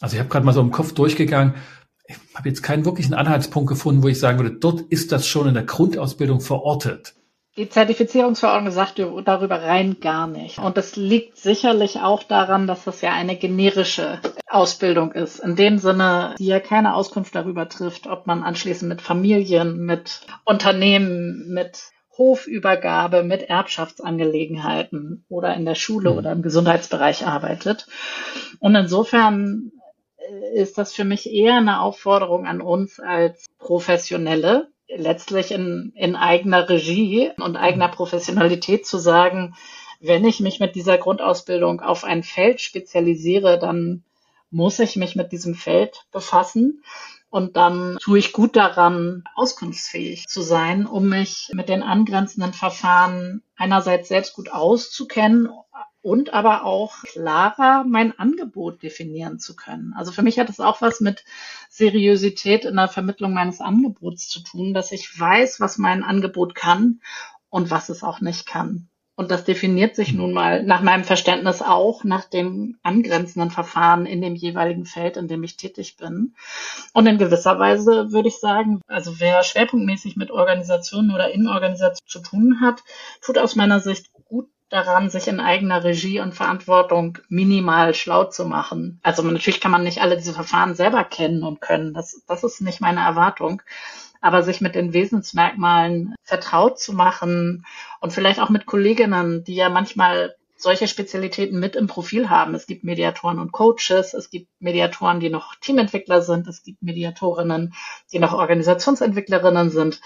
[0.00, 1.54] Also ich habe gerade mal so im Kopf durchgegangen,
[2.06, 5.48] ich habe jetzt keinen wirklichen Anhaltspunkt gefunden, wo ich sagen würde, dort ist das schon
[5.48, 7.16] in der Grundausbildung verortet.
[7.56, 10.58] Die Zertifizierungsverordnung sagt darüber rein gar nicht.
[10.58, 15.38] Und das liegt sicherlich auch daran, dass das ja eine generische Ausbildung ist.
[15.38, 20.22] In dem Sinne, die ja keine Auskunft darüber trifft, ob man anschließend mit Familien, mit
[20.44, 26.18] Unternehmen, mit Hofübergabe, mit Erbschaftsangelegenheiten oder in der Schule mhm.
[26.18, 27.86] oder im Gesundheitsbereich arbeitet.
[28.58, 29.70] Und insofern
[30.54, 36.68] ist das für mich eher eine Aufforderung an uns als Professionelle, letztlich in, in eigener
[36.68, 39.54] Regie und eigener Professionalität zu sagen,
[40.00, 44.04] wenn ich mich mit dieser Grundausbildung auf ein Feld spezialisiere, dann
[44.50, 46.84] muss ich mich mit diesem Feld befassen.
[47.30, 53.42] Und dann tue ich gut daran, auskunftsfähig zu sein, um mich mit den angrenzenden Verfahren
[53.56, 55.48] einerseits selbst gut auszukennen
[56.02, 59.94] und aber auch klarer mein Angebot definieren zu können.
[59.96, 61.24] Also für mich hat es auch was mit
[61.70, 67.00] Seriosität in der Vermittlung meines Angebots zu tun, dass ich weiß, was mein Angebot kann
[67.48, 68.88] und was es auch nicht kann.
[69.16, 74.20] Und das definiert sich nun mal nach meinem Verständnis auch nach dem angrenzenden Verfahren in
[74.20, 76.34] dem jeweiligen Feld, in dem ich tätig bin.
[76.92, 82.08] Und in gewisser Weise würde ich sagen, also wer schwerpunktmäßig mit Organisationen oder in Organisationen
[82.08, 82.82] zu tun hat,
[83.20, 88.44] tut aus meiner Sicht gut daran, sich in eigener Regie und Verantwortung minimal schlau zu
[88.44, 89.00] machen.
[89.02, 91.94] Also natürlich kann man nicht alle diese Verfahren selber kennen und können.
[91.94, 93.62] Das, das ist nicht meine Erwartung.
[94.20, 97.66] Aber sich mit den Wesensmerkmalen vertraut zu machen
[98.00, 102.54] und vielleicht auch mit Kolleginnen, die ja manchmal solche Spezialitäten mit im Profil haben.
[102.54, 107.74] Es gibt Mediatoren und Coaches, es gibt Mediatoren, die noch Teamentwickler sind, es gibt Mediatorinnen,
[108.12, 110.00] die noch Organisationsentwicklerinnen sind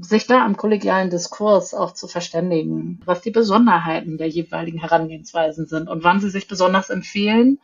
[0.00, 5.88] sich da am kollegialen Diskurs auch zu verständigen, was die Besonderheiten der jeweiligen Herangehensweisen sind
[5.88, 7.58] und wann sie sich besonders empfehlen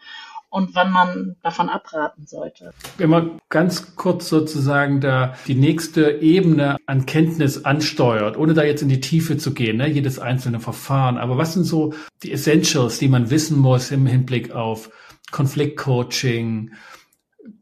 [0.53, 2.73] und wann man davon abraten sollte.
[2.99, 8.83] Wenn man ganz kurz sozusagen da die nächste Ebene an Kenntnis ansteuert, ohne da jetzt
[8.83, 12.99] in die Tiefe zu gehen, ne, jedes einzelne Verfahren, aber was sind so die Essentials,
[12.99, 14.90] die man wissen muss im Hinblick auf
[15.31, 16.73] Konfliktcoaching,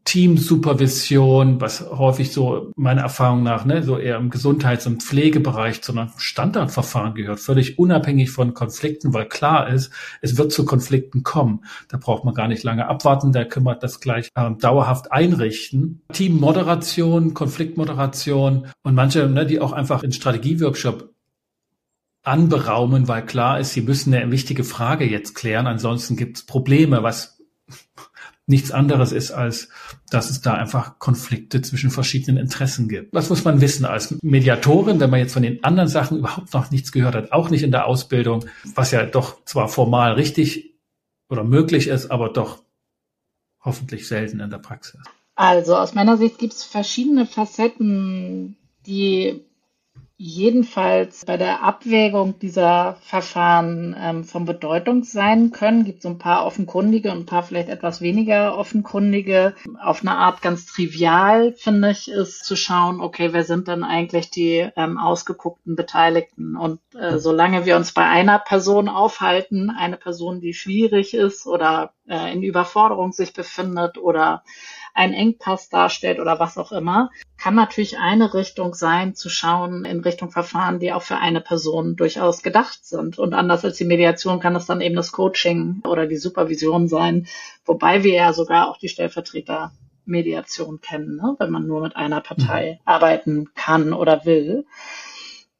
[0.03, 5.91] Teamsupervision, was häufig so meiner Erfahrung nach ne, so eher im Gesundheits- und Pflegebereich zu
[5.91, 11.65] einem Standardverfahren gehört, völlig unabhängig von Konflikten, weil klar ist, es wird zu Konflikten kommen.
[11.87, 16.01] Da braucht man gar nicht lange abwarten, da können wir das gleich ähm, dauerhaft einrichten.
[16.11, 21.13] Teammoderation, Konfliktmoderation und manche, ne, die auch einfach in Strategieworkshop
[22.23, 27.03] anberaumen, weil klar ist, sie müssen eine wichtige Frage jetzt klären, ansonsten gibt es Probleme,
[27.03, 27.41] was
[28.51, 29.69] nichts anderes ist, als
[30.11, 33.13] dass es da einfach Konflikte zwischen verschiedenen Interessen gibt.
[33.13, 36.69] Was muss man wissen als Mediatorin, wenn man jetzt von den anderen Sachen überhaupt noch
[36.69, 40.75] nichts gehört hat, auch nicht in der Ausbildung, was ja doch zwar formal richtig
[41.29, 42.61] oder möglich ist, aber doch
[43.63, 44.99] hoffentlich selten in der Praxis.
[45.35, 49.45] Also aus meiner Sicht gibt es verschiedene Facetten, die
[50.23, 55.83] jedenfalls bei der Abwägung dieser Verfahren ähm, von Bedeutung sein können.
[55.83, 59.55] Gibt so ein paar offenkundige und ein paar vielleicht etwas weniger offenkundige.
[59.81, 64.29] Auf eine Art ganz trivial, finde ich, ist zu schauen, okay, wer sind denn eigentlich
[64.29, 66.55] die ähm, ausgeguckten Beteiligten?
[66.55, 71.93] Und äh, solange wir uns bei einer Person aufhalten, eine Person, die schwierig ist oder
[72.07, 74.43] äh, in Überforderung sich befindet oder
[74.93, 80.01] einen Engpass darstellt oder was auch immer, kann natürlich eine Richtung sein, zu schauen in
[80.01, 83.17] Richtung Verfahren, die auch für eine Person durchaus gedacht sind.
[83.17, 87.27] Und anders als die Mediation kann es dann eben das Coaching oder die Supervision sein,
[87.65, 89.71] wobei wir ja sogar auch die Stellvertreter
[90.05, 91.35] Mediation kennen, ne?
[91.39, 92.79] wenn man nur mit einer Partei mhm.
[92.85, 94.65] arbeiten kann oder will.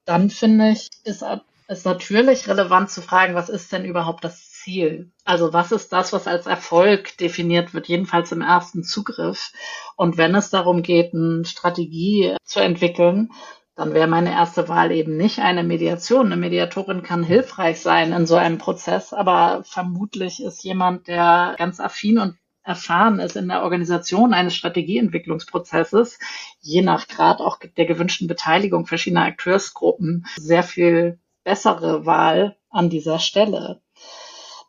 [0.05, 1.23] Dann finde ich, ist
[1.67, 5.11] es natürlich relevant zu fragen, was ist denn überhaupt das Ziel?
[5.25, 9.51] Also was ist das, was als Erfolg definiert wird, jedenfalls im ersten Zugriff?
[9.95, 13.31] Und wenn es darum geht, eine Strategie zu entwickeln,
[13.75, 16.27] dann wäre meine erste Wahl eben nicht eine Mediation.
[16.27, 21.79] Eine Mediatorin kann hilfreich sein in so einem Prozess, aber vermutlich ist jemand, der ganz
[21.79, 26.19] affin und erfahren ist in der Organisation eines Strategieentwicklungsprozesses,
[26.59, 33.17] je nach Grad auch der gewünschten Beteiligung verschiedener Akteursgruppen, sehr viel bessere Wahl an dieser
[33.19, 33.81] Stelle.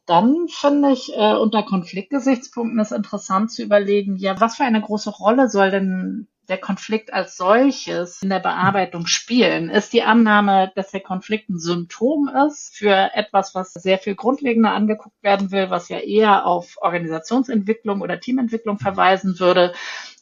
[0.06, 5.10] Dann finde ich äh, unter Konfliktgesichtspunkten ist interessant zu überlegen, ja, was für eine große
[5.10, 9.70] Rolle soll denn der Konflikt als solches in der Bearbeitung spielen?
[9.70, 14.72] Ist die Annahme, dass der Konflikt ein Symptom ist für etwas, was sehr viel grundlegender
[14.72, 19.72] angeguckt werden will, was ja eher auf Organisationsentwicklung oder Teamentwicklung verweisen würde?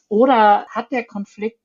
[0.09, 1.60] Oder hat der Konflikt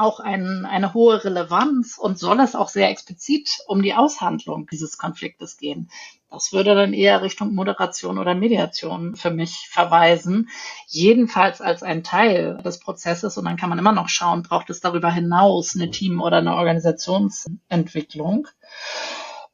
[0.00, 4.98] auch ein, eine hohe Relevanz und soll es auch sehr explizit um die Aushandlung dieses
[4.98, 5.90] Konfliktes gehen.
[6.30, 10.48] Das würde dann eher Richtung Moderation oder Mediation für mich verweisen.
[10.86, 13.36] Jedenfalls als ein Teil des Prozesses.
[13.36, 16.54] Und dann kann man immer noch schauen, braucht es darüber hinaus eine Team- oder eine
[16.54, 18.46] Organisationsentwicklung.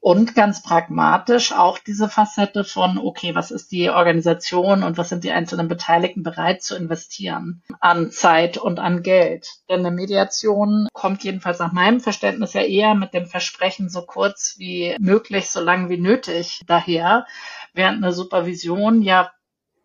[0.00, 5.24] Und ganz pragmatisch auch diese Facette von, okay, was ist die Organisation und was sind
[5.24, 9.48] die einzelnen Beteiligten bereit zu investieren an Zeit und an Geld.
[9.68, 14.54] Denn eine Mediation kommt jedenfalls nach meinem Verständnis ja eher mit dem Versprechen so kurz
[14.58, 17.26] wie möglich, so lang wie nötig daher,
[17.72, 19.32] während eine Supervision ja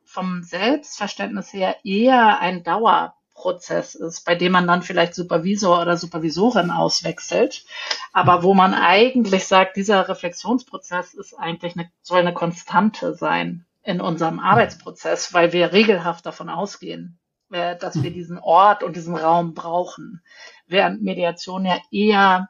[0.03, 5.97] vom Selbstverständnis her eher ein Dauer Prozess ist, bei dem man dann vielleicht Supervisor oder
[5.97, 7.65] Supervisorin auswechselt,
[8.13, 13.99] aber wo man eigentlich sagt, dieser Reflexionsprozess ist eigentlich eine, soll eine Konstante sein in
[13.99, 17.19] unserem Arbeitsprozess, weil wir regelhaft davon ausgehen,
[17.51, 20.21] äh, dass wir diesen Ort und diesen Raum brauchen,
[20.67, 22.49] während Mediation ja eher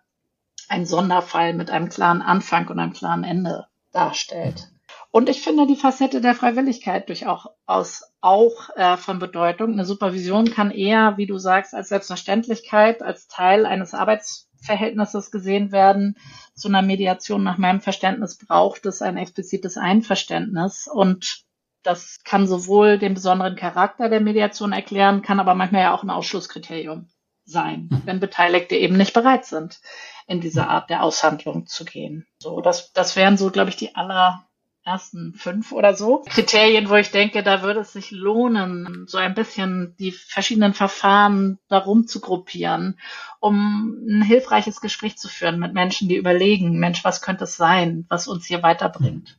[0.68, 4.71] ein Sonderfall mit einem klaren Anfang und einem klaren Ende darstellt.
[5.12, 9.74] Und ich finde die Facette der Freiwilligkeit durchaus auch äh, von Bedeutung.
[9.74, 16.18] Eine Supervision kann eher, wie du sagst, als Selbstverständlichkeit, als Teil eines Arbeitsverhältnisses gesehen werden.
[16.56, 21.44] Zu einer Mediation nach meinem Verständnis braucht es ein explizites Einverständnis und
[21.84, 26.10] das kann sowohl den besonderen Charakter der Mediation erklären, kann aber manchmal ja auch ein
[26.10, 27.10] Ausschlusskriterium
[27.44, 28.02] sein, hm.
[28.06, 29.82] wenn Beteiligte eben nicht bereit sind,
[30.28, 32.28] in diese Art der Aushandlung zu gehen.
[32.40, 34.48] So, das, das wären so, glaube ich, die aller
[34.84, 36.24] ersten fünf oder so.
[36.28, 41.60] Kriterien, wo ich denke, da würde es sich lohnen, so ein bisschen die verschiedenen Verfahren
[41.68, 42.98] darum zu gruppieren,
[43.40, 48.06] um ein hilfreiches Gespräch zu führen mit Menschen, die überlegen, Mensch, was könnte es sein,
[48.10, 49.38] was uns hier weiterbringt.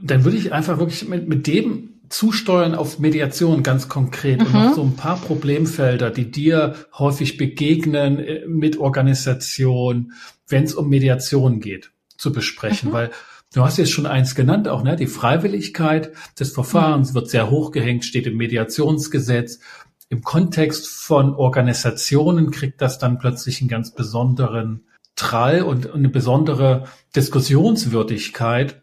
[0.00, 4.46] Dann würde ich einfach wirklich mit, mit dem zusteuern auf Mediation ganz konkret mhm.
[4.46, 10.12] und noch so ein paar Problemfelder, die dir häufig begegnen äh, mit Organisation,
[10.46, 12.92] wenn es um Mediation geht, zu besprechen, mhm.
[12.92, 13.10] weil
[13.52, 14.96] Du hast jetzt schon eins genannt, auch ne?
[14.96, 17.14] die Freiwilligkeit des Verfahrens mhm.
[17.14, 19.60] wird sehr hochgehängt, steht im Mediationsgesetz.
[20.08, 24.84] Im Kontext von Organisationen kriegt das dann plötzlich einen ganz besonderen
[25.16, 26.84] Trall und eine besondere
[27.14, 28.80] Diskussionswürdigkeit,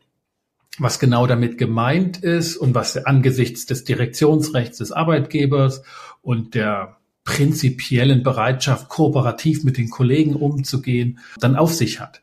[0.78, 5.84] was genau damit gemeint ist und was angesichts des Direktionsrechts des Arbeitgebers
[6.22, 12.22] und der prinzipiellen Bereitschaft, kooperativ mit den Kollegen umzugehen, dann auf sich hat.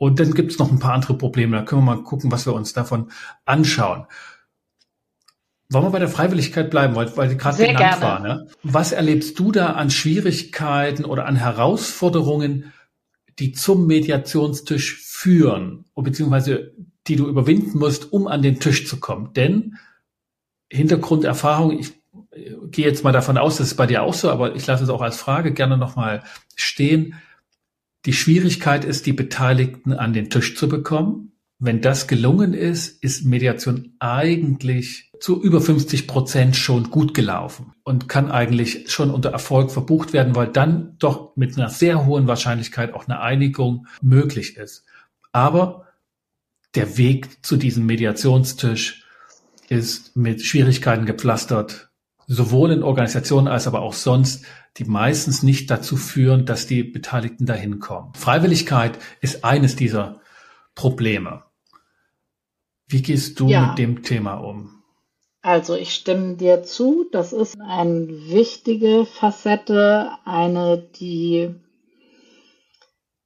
[0.00, 1.58] Und dann gibt es noch ein paar andere Probleme.
[1.58, 3.10] Da können wir mal gucken, was wir uns davon
[3.44, 4.06] anschauen.
[5.68, 8.02] Wollen wir bei der Freiwilligkeit bleiben, weil, weil die gerade genannt gerne.
[8.02, 8.20] war.
[8.20, 8.48] Ne?
[8.62, 12.72] Was erlebst du da an Schwierigkeiten oder an Herausforderungen,
[13.38, 16.72] die zum Mediationstisch führen, beziehungsweise
[17.06, 19.34] die du überwinden musst, um an den Tisch zu kommen?
[19.34, 19.76] Denn
[20.72, 21.92] Hintergrunderfahrung, ich
[22.30, 24.84] äh, gehe jetzt mal davon aus, das ist bei dir auch so, aber ich lasse
[24.84, 26.22] es auch als Frage gerne nochmal
[26.56, 27.16] stehen
[28.06, 31.32] die Schwierigkeit ist, die Beteiligten an den Tisch zu bekommen.
[31.58, 38.08] Wenn das gelungen ist, ist Mediation eigentlich zu über 50 Prozent schon gut gelaufen und
[38.08, 42.94] kann eigentlich schon unter Erfolg verbucht werden, weil dann doch mit einer sehr hohen Wahrscheinlichkeit
[42.94, 44.86] auch eine Einigung möglich ist.
[45.32, 45.86] Aber
[46.74, 49.04] der Weg zu diesem Mediationstisch
[49.68, 51.89] ist mit Schwierigkeiten gepflastert,
[52.32, 54.44] sowohl in Organisationen als aber auch sonst,
[54.76, 58.14] die meistens nicht dazu führen, dass die Beteiligten dahin kommen.
[58.14, 60.20] Freiwilligkeit ist eines dieser
[60.76, 61.42] Probleme.
[62.86, 63.66] Wie gehst du ja.
[63.66, 64.82] mit dem Thema um?
[65.42, 71.56] Also ich stimme dir zu, das ist eine wichtige Facette, eine, die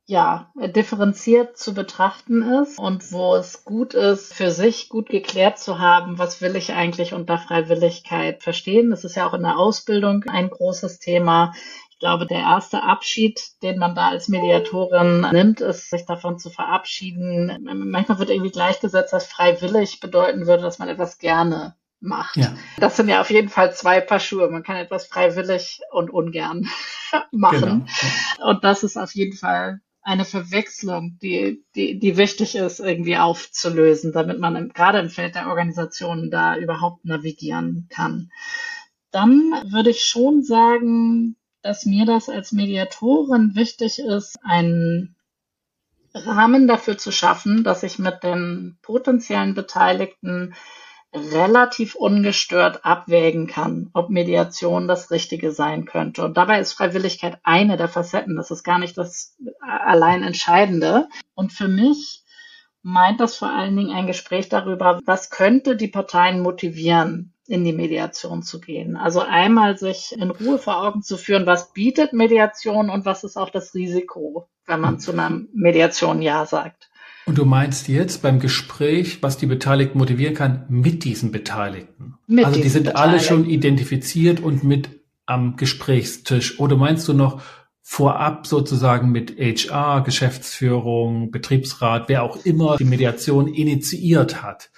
[0.06, 5.78] ja, differenziert zu betrachten ist und wo es gut ist, für sich gut geklärt zu
[5.78, 8.90] haben, was will ich eigentlich unter Freiwilligkeit verstehen.
[8.90, 11.54] Das ist ja auch in der Ausbildung ein großes Thema.
[11.88, 16.50] Ich glaube, der erste Abschied, den man da als Mediatorin nimmt, ist, sich davon zu
[16.50, 17.66] verabschieden.
[17.86, 22.36] Manchmal wird irgendwie gleichgesetzt, dass freiwillig bedeuten würde, dass man etwas gerne macht.
[22.36, 22.52] Ja.
[22.76, 24.50] Das sind ja auf jeden Fall zwei Paar Schuhe.
[24.50, 26.68] Man kann etwas freiwillig und ungern
[27.32, 27.86] machen.
[28.36, 28.50] Genau.
[28.50, 34.12] Und das ist auf jeden Fall eine Verwechslung, die, die, die wichtig ist, irgendwie aufzulösen,
[34.12, 38.30] damit man im, gerade im Feld der Organisationen da überhaupt navigieren kann.
[39.10, 39.32] Dann
[39.70, 45.16] würde ich schon sagen, dass mir das als Mediatorin wichtig ist, einen
[46.12, 50.54] Rahmen dafür zu schaffen, dass ich mit den potenziellen Beteiligten
[51.14, 56.24] relativ ungestört abwägen kann, ob Mediation das Richtige sein könnte.
[56.24, 58.36] Und dabei ist Freiwilligkeit eine der Facetten.
[58.36, 61.08] Das ist gar nicht das allein Entscheidende.
[61.34, 62.24] Und für mich
[62.82, 67.72] meint das vor allen Dingen ein Gespräch darüber, was könnte die Parteien motivieren, in die
[67.72, 68.96] Mediation zu gehen.
[68.96, 73.36] Also einmal sich in Ruhe vor Augen zu führen, was bietet Mediation und was ist
[73.36, 76.90] auch das Risiko, wenn man zu einer Mediation Ja sagt.
[77.26, 82.14] Und du meinst jetzt beim Gespräch, was die Beteiligten motivieren kann, mit diesen Beteiligten?
[82.26, 84.90] Mit also die sind alle schon identifiziert und mit
[85.26, 86.60] am Gesprächstisch.
[86.60, 87.40] Oder meinst du noch
[87.82, 94.70] vorab sozusagen mit HR, Geschäftsführung, Betriebsrat, wer auch immer die Mediation initiiert hat?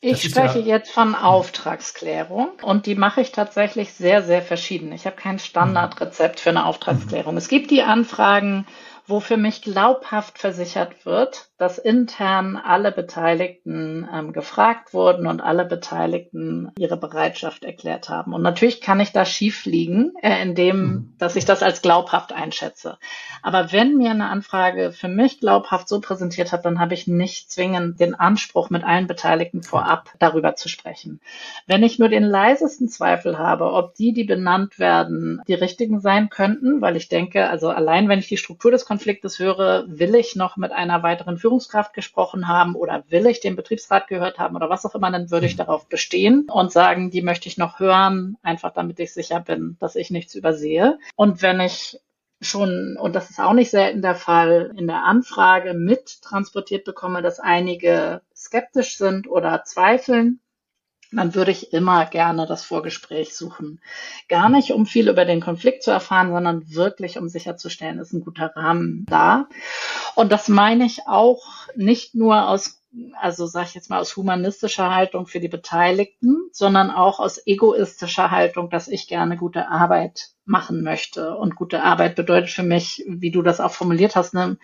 [0.00, 4.92] Ich spreche ja, jetzt von Auftragsklärung und die mache ich tatsächlich sehr, sehr verschieden.
[4.92, 7.34] Ich habe kein Standardrezept für eine Auftragsklärung.
[7.34, 7.38] Mhm.
[7.38, 8.64] Es gibt die Anfragen,
[9.08, 15.64] wo für mich glaubhaft versichert wird, dass intern alle Beteiligten ähm, gefragt wurden und alle
[15.64, 18.34] Beteiligten ihre Bereitschaft erklärt haben.
[18.34, 21.14] Und natürlich kann ich da schief liegen, äh, indem, mhm.
[21.18, 22.98] dass ich das als glaubhaft einschätze.
[23.42, 27.50] Aber wenn mir eine Anfrage für mich glaubhaft so präsentiert hat, dann habe ich nicht
[27.50, 31.20] zwingend den Anspruch, mit allen Beteiligten vorab darüber zu sprechen.
[31.66, 36.28] Wenn ich nur den leisesten Zweifel habe, ob die, die benannt werden, die richtigen sein
[36.28, 40.34] könnten, weil ich denke, also allein wenn ich die Struktur des Konfliktes höre, will ich
[40.34, 44.70] noch mit einer weiteren Führungskraft gesprochen haben oder will ich den Betriebsrat gehört haben oder
[44.70, 45.58] was auch immer, dann würde ich mhm.
[45.58, 49.94] darauf bestehen und sagen, die möchte ich noch hören, einfach damit ich sicher bin, dass
[49.94, 50.98] ich nichts übersehe.
[51.14, 52.00] Und wenn ich
[52.40, 57.22] schon, und das ist auch nicht selten der Fall, in der Anfrage mit transportiert bekomme,
[57.22, 60.40] dass einige skeptisch sind oder zweifeln,
[61.12, 63.80] dann würde ich immer gerne das Vorgespräch suchen.
[64.28, 68.24] Gar nicht, um viel über den Konflikt zu erfahren, sondern wirklich, um sicherzustellen, ist ein
[68.24, 69.48] guter Rahmen da.
[70.14, 71.42] Und das meine ich auch
[71.74, 72.82] nicht nur aus,
[73.20, 78.30] also sage ich jetzt mal aus humanistischer Haltung für die Beteiligten, sondern auch aus egoistischer
[78.30, 81.36] Haltung, dass ich gerne gute Arbeit machen möchte.
[81.36, 84.58] Und gute Arbeit bedeutet für mich, wie du das auch formuliert hast, eine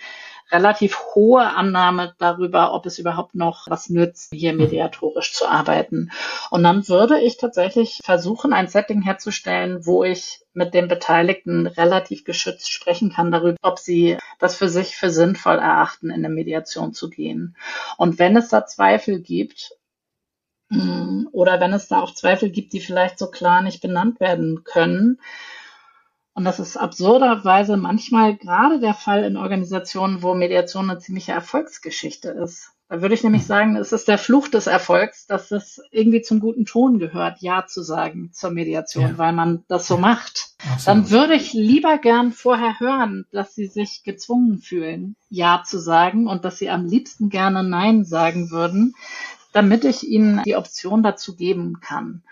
[0.50, 4.60] relativ hohe Annahme darüber, ob es überhaupt noch was nützt, hier mhm.
[4.60, 6.10] mediatorisch zu arbeiten.
[6.50, 12.24] Und dann würde ich tatsächlich versuchen, ein Setting herzustellen, wo ich mit den Beteiligten relativ
[12.24, 16.92] geschützt sprechen kann darüber, ob sie das für sich für sinnvoll erachten, in eine Mediation
[16.92, 17.56] zu gehen.
[17.96, 19.72] Und wenn es da Zweifel gibt,
[20.68, 24.62] mm, oder wenn es da auch Zweifel gibt, die vielleicht so klar nicht benannt werden
[24.64, 25.18] können,
[26.34, 32.30] und das ist absurderweise manchmal gerade der Fall in Organisationen, wo Mediation eine ziemliche Erfolgsgeschichte
[32.30, 32.70] ist.
[32.88, 33.46] Da würde ich nämlich mhm.
[33.46, 37.66] sagen, es ist der Fluch des Erfolgs, dass es irgendwie zum guten Ton gehört, Ja
[37.66, 39.18] zu sagen zur Mediation, ja.
[39.18, 40.54] weil man das so macht.
[40.58, 40.86] Absolut.
[40.86, 46.26] Dann würde ich lieber gern vorher hören, dass sie sich gezwungen fühlen, Ja zu sagen
[46.26, 48.94] und dass sie am liebsten gerne Nein sagen würden,
[49.52, 52.22] damit ich ihnen die Option dazu geben kann.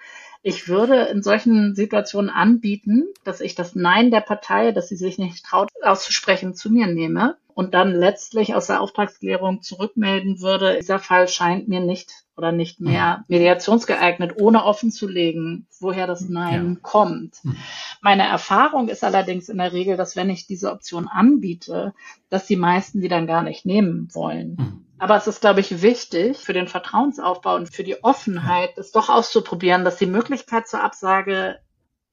[0.42, 5.18] Ich würde in solchen Situationen anbieten, dass ich das Nein der Partei, dass sie sich
[5.18, 10.98] nicht traut auszusprechen, zu mir nehme und dann letztlich aus der Auftragsklärung zurückmelden würde, dieser
[10.98, 13.24] Fall scheint mir nicht oder nicht mehr mhm.
[13.28, 16.80] mediationsgeeignet, ohne offen zu legen, woher das Nein ja.
[16.82, 17.44] kommt.
[17.44, 17.56] Mhm.
[18.00, 21.94] Meine Erfahrung ist allerdings in der Regel, dass wenn ich diese Option anbiete,
[22.30, 24.86] dass die meisten die dann gar nicht nehmen wollen.
[25.02, 29.08] Aber es ist, glaube ich, wichtig für den Vertrauensaufbau und für die Offenheit, es doch
[29.08, 31.56] auszuprobieren, dass die Möglichkeit zur Absage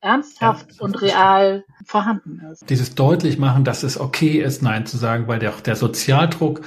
[0.01, 2.67] ernsthaft ja, und real vorhanden ist.
[2.67, 6.61] Dieses deutlich machen, dass es okay ist, Nein zu sagen, weil der, der Sozialdruck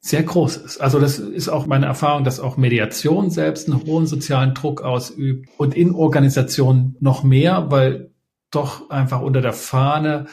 [0.00, 0.80] sehr groß ist.
[0.80, 5.50] Also das ist auch meine Erfahrung, dass auch Mediation selbst einen hohen sozialen Druck ausübt
[5.58, 8.10] und in Organisationen noch mehr, weil
[8.50, 10.28] doch einfach unter der Fahne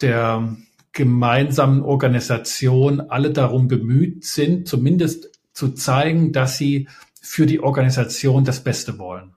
[0.00, 0.56] der
[0.96, 6.88] gemeinsamen Organisation alle darum bemüht sind, zumindest zu zeigen, dass sie
[7.20, 9.35] für die Organisation das Beste wollen.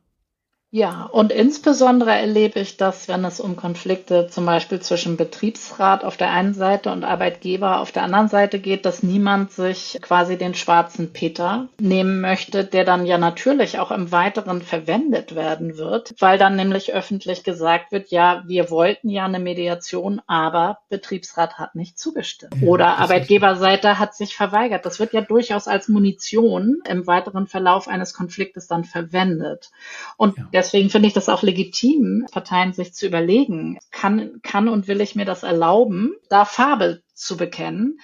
[0.72, 6.15] Ja, und insbesondere erlebe ich das, wenn es um Konflikte zum Beispiel zwischen Betriebsrat auf
[6.15, 10.53] der einen Seite und Arbeitgeber auf der anderen Seite geht, dass niemand sich quasi den
[10.53, 16.38] schwarzen Peter nehmen möchte, der dann ja natürlich auch im Weiteren verwendet werden wird, weil
[16.38, 21.97] dann nämlich öffentlich gesagt wird, ja, wir wollten ja eine Mediation, aber Betriebsrat hat nicht
[21.97, 22.53] zugestimmt.
[22.61, 24.86] Ja, Oder Arbeitgeberseite hat sich verweigert.
[24.86, 29.72] Das wird ja durchaus als Munition im weiteren Verlauf eines Konfliktes dann verwendet.
[30.15, 34.88] Und ja deswegen finde ich das auch legitim, Parteien sich zu überlegen, kann, kann und
[34.88, 37.99] will ich mir das erlauben, da Farbe zu bekennen.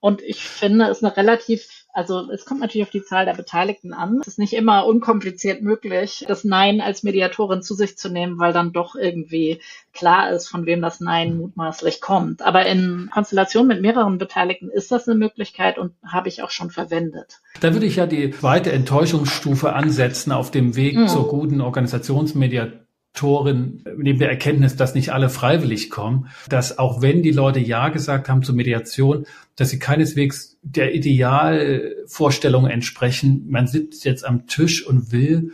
[0.00, 3.34] Und ich finde, es ist eine relativ also es kommt natürlich auf die Zahl der
[3.34, 4.18] Beteiligten an.
[4.20, 8.52] Es ist nicht immer unkompliziert möglich, das Nein als Mediatorin zu sich zu nehmen, weil
[8.52, 9.60] dann doch irgendwie
[9.92, 12.42] klar ist, von wem das Nein mutmaßlich kommt.
[12.42, 16.70] Aber in Konstellation mit mehreren Beteiligten ist das eine Möglichkeit und habe ich auch schon
[16.70, 17.40] verwendet.
[17.60, 21.06] Da würde ich ja die zweite Enttäuschungsstufe ansetzen auf dem Weg mhm.
[21.08, 22.83] zur guten Organisationsmediation
[23.14, 27.88] Torin neben der Erkenntnis, dass nicht alle freiwillig kommen, dass auch wenn die Leute Ja
[27.88, 33.46] gesagt haben zur Mediation, dass sie keineswegs der Idealvorstellung entsprechen.
[33.48, 35.52] Man sitzt jetzt am Tisch und will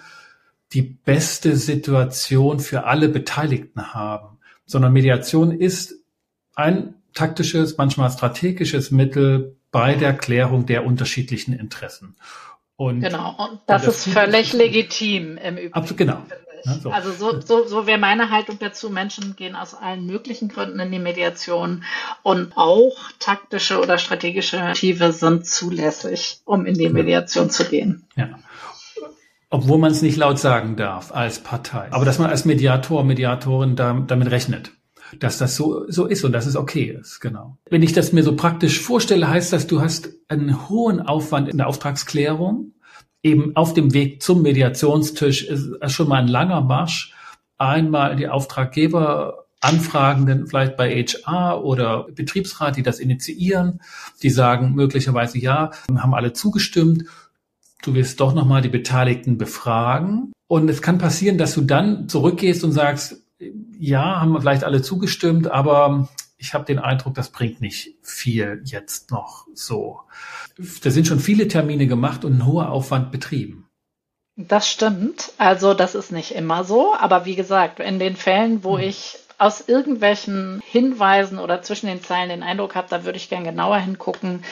[0.72, 5.96] die beste Situation für alle Beteiligten haben, sondern Mediation ist
[6.54, 12.16] ein taktisches, manchmal strategisches Mittel bei der Klärung der unterschiedlichen Interessen.
[12.76, 15.74] Und, genau, und das, und das ist völlig legitim im Übrigen.
[15.74, 16.22] Absolut, genau.
[16.64, 16.90] Ja, so.
[16.90, 18.90] Also so, so, so wäre meine Haltung dazu.
[18.90, 21.84] Menschen gehen aus allen möglichen Gründen in die Mediation
[22.22, 28.06] und auch taktische oder strategische Motive sind zulässig, um in die Mediation zu gehen.
[28.16, 28.38] Ja.
[29.50, 31.88] Obwohl man es nicht laut sagen darf als Partei.
[31.90, 34.70] Aber dass man als Mediator, Mediatorin da, damit rechnet
[35.18, 37.58] dass das so, so ist und dass es okay ist, genau.
[37.68, 41.56] Wenn ich das mir so praktisch vorstelle, heißt das, du hast einen hohen Aufwand in
[41.56, 42.72] der Auftragsklärung,
[43.22, 47.14] eben auf dem Weg zum Mediationstisch ist schon mal ein langer Marsch.
[47.58, 53.80] Einmal die Auftraggeber Anfragenden vielleicht bei HR oder Betriebsrat, die das initiieren,
[54.22, 57.04] die sagen möglicherweise ja, haben alle zugestimmt.
[57.82, 60.32] Du wirst doch nochmal die Beteiligten befragen.
[60.48, 63.22] Und es kann passieren, dass du dann zurückgehst und sagst,
[63.78, 66.08] ja, haben vielleicht alle zugestimmt, aber
[66.40, 70.00] ich habe den Eindruck, das bringt nicht viel jetzt noch so.
[70.82, 73.68] Da sind schon viele Termine gemacht und ein hoher Aufwand betrieben.
[74.36, 75.32] Das stimmt.
[75.36, 76.94] Also das ist nicht immer so.
[76.94, 78.88] Aber wie gesagt, in den Fällen, wo hm.
[78.88, 83.44] ich aus irgendwelchen Hinweisen oder zwischen den Zeilen den Eindruck habe, da würde ich gern
[83.44, 84.42] genauer hingucken,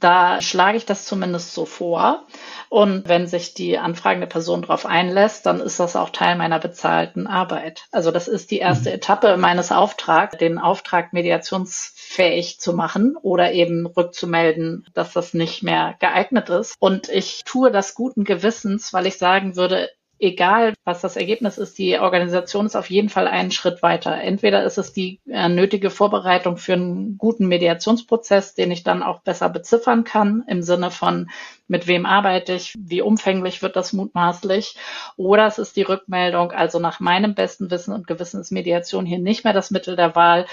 [0.00, 2.24] da schlage ich das zumindest so vor.
[2.68, 7.26] Und wenn sich die anfragende Person darauf einlässt, dann ist das auch Teil meiner bezahlten
[7.26, 7.86] Arbeit.
[7.92, 8.96] Also das ist die erste mhm.
[8.96, 15.94] Etappe meines Auftrags, den Auftrag mediationsfähig zu machen oder eben rückzumelden, dass das nicht mehr
[16.00, 16.74] geeignet ist.
[16.78, 19.88] Und ich tue das guten Gewissens, weil ich sagen würde,
[20.18, 24.20] egal was das Ergebnis ist, die Organisation ist auf jeden Fall einen Schritt weiter.
[24.20, 29.20] Entweder ist es die äh, nötige Vorbereitung für einen guten Mediationsprozess, den ich dann auch
[29.20, 31.30] besser beziffern kann, im Sinne von,
[31.68, 34.76] mit wem arbeite ich, wie umfänglich wird das mutmaßlich,
[35.16, 39.18] oder es ist die Rückmeldung, also nach meinem besten Wissen und Gewissen ist Mediation hier
[39.18, 40.46] nicht mehr das Mittel der Wahl,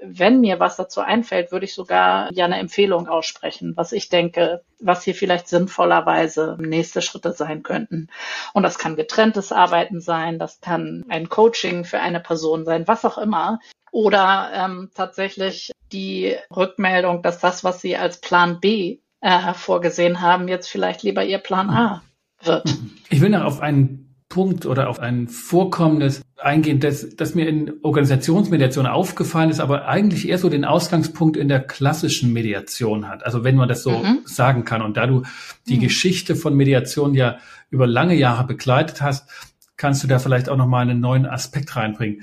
[0.00, 4.62] wenn mir was dazu einfällt, würde ich sogar ja eine Empfehlung aussprechen, was ich denke,
[4.80, 8.08] was hier vielleicht sinnvollerweise nächste Schritte sein könnten.
[8.52, 13.04] Und das kann getrenntes Arbeiten sein, das kann ein Coaching für eine Person sein, was
[13.04, 13.58] auch immer.
[13.90, 20.48] Oder ähm, tatsächlich die Rückmeldung, dass das, was Sie als Plan B äh, vorgesehen haben,
[20.48, 22.02] jetzt vielleicht lieber Ihr Plan A
[22.42, 22.68] wird.
[23.10, 24.07] Ich will noch auf einen
[24.38, 30.28] Punkt oder auf ein Vorkommnis eingehen, das, das mir in Organisationsmediation aufgefallen ist, aber eigentlich
[30.28, 33.26] eher so den Ausgangspunkt in der klassischen Mediation hat.
[33.26, 34.20] Also wenn man das so mhm.
[34.26, 34.80] sagen kann.
[34.80, 35.22] Und da du
[35.66, 35.80] die mhm.
[35.80, 37.38] Geschichte von Mediation ja
[37.70, 39.28] über lange Jahre begleitet hast,
[39.76, 42.22] kannst du da vielleicht auch nochmal einen neuen Aspekt reinbringen.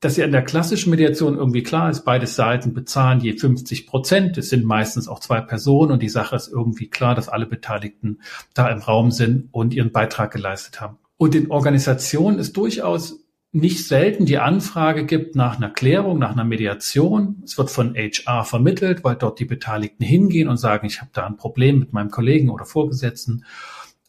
[0.00, 4.36] Dass ja in der klassischen Mediation irgendwie klar ist, beide Seiten bezahlen je 50 Prozent.
[4.36, 8.20] Es sind meistens auch zwei Personen und die Sache ist irgendwie klar, dass alle Beteiligten
[8.52, 10.98] da im Raum sind und ihren Beitrag geleistet haben.
[11.16, 13.20] Und in Organisationen ist durchaus
[13.52, 17.42] nicht selten die Anfrage gibt nach einer Klärung, nach einer Mediation.
[17.42, 21.26] Es wird von HR vermittelt, weil dort die Beteiligten hingehen und sagen, ich habe da
[21.26, 23.44] ein Problem mit meinem Kollegen oder Vorgesetzten.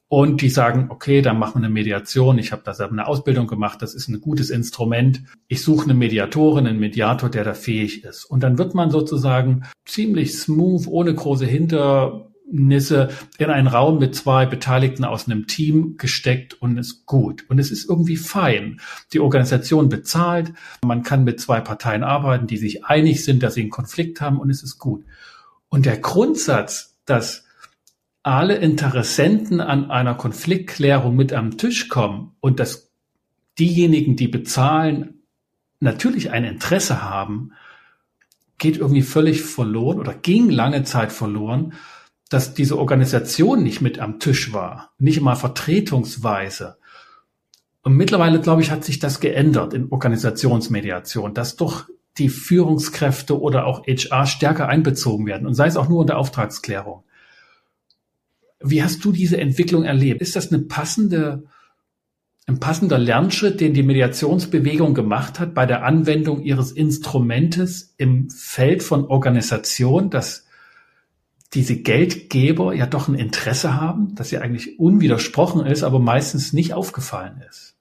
[0.09, 2.39] Und die sagen, okay, dann machen wir eine Mediation.
[2.39, 3.81] Ich habe da selber eine Ausbildung gemacht.
[3.81, 5.23] Das ist ein gutes Instrument.
[5.47, 8.25] Ich suche eine Mediatorin, einen Mediator, der da fähig ist.
[8.25, 14.15] Und dann wird man sozusagen ziemlich smooth, ohne große Hinter Nisse in einen Raum mit
[14.15, 17.45] zwei Beteiligten aus einem Team gesteckt und ist gut.
[17.49, 18.79] Und es ist irgendwie fein.
[19.13, 23.61] Die Organisation bezahlt, man kann mit zwei Parteien arbeiten, die sich einig sind, dass sie
[23.61, 25.03] einen Konflikt haben und es ist gut.
[25.69, 27.45] Und der Grundsatz, dass
[28.23, 32.91] alle Interessenten an einer Konfliktklärung mit am Tisch kommen und dass
[33.59, 35.21] diejenigen, die bezahlen,
[35.79, 37.51] natürlich ein Interesse haben,
[38.57, 41.73] geht irgendwie völlig verloren oder ging lange Zeit verloren,
[42.29, 46.77] dass diese Organisation nicht mit am Tisch war, nicht immer vertretungsweise.
[47.83, 51.85] Und mittlerweile, glaube ich, hat sich das geändert in Organisationsmediation, dass doch
[52.17, 57.03] die Führungskräfte oder auch HR stärker einbezogen werden und sei es auch nur unter Auftragsklärung.
[58.59, 60.21] Wie hast du diese Entwicklung erlebt?
[60.21, 61.43] Ist das eine passende
[62.47, 68.83] ein passender Lernschritt, den die Mediationsbewegung gemacht hat bei der Anwendung ihres Instrumentes im Feld
[68.83, 70.46] von Organisation, dass
[71.53, 76.73] diese Geldgeber ja doch ein Interesse haben, das ja eigentlich unwidersprochen ist, aber meistens nicht
[76.73, 77.75] aufgefallen ist.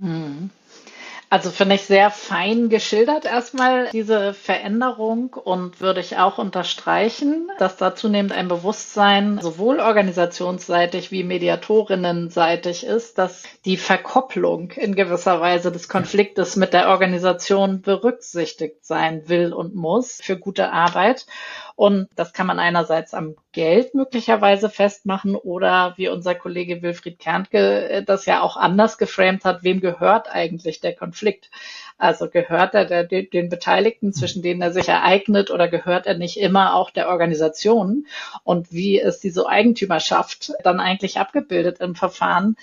[0.00, 0.50] Hm.
[1.30, 7.76] Also finde ich sehr fein geschildert erstmal diese Veränderung und würde ich auch unterstreichen, dass
[7.76, 15.70] da zunehmend ein Bewusstsein sowohl organisationsseitig wie mediatorinnenseitig ist, dass die Verkopplung in gewisser Weise
[15.70, 21.26] des Konfliktes mit der Organisation berücksichtigt sein will und muss für gute Arbeit.
[21.76, 27.88] Und das kann man einerseits am Geld möglicherweise festmachen oder wie unser Kollege Wilfried Kernke
[27.88, 31.50] äh, das ja auch anders geframed hat, wem gehört eigentlich der Konflikt?
[31.96, 36.38] Also gehört er der, den Beteiligten, zwischen denen er sich ereignet oder gehört er nicht
[36.38, 38.06] immer auch der Organisation?
[38.44, 42.54] Und wie ist diese Eigentümerschaft dann eigentlich abgebildet im Verfahren?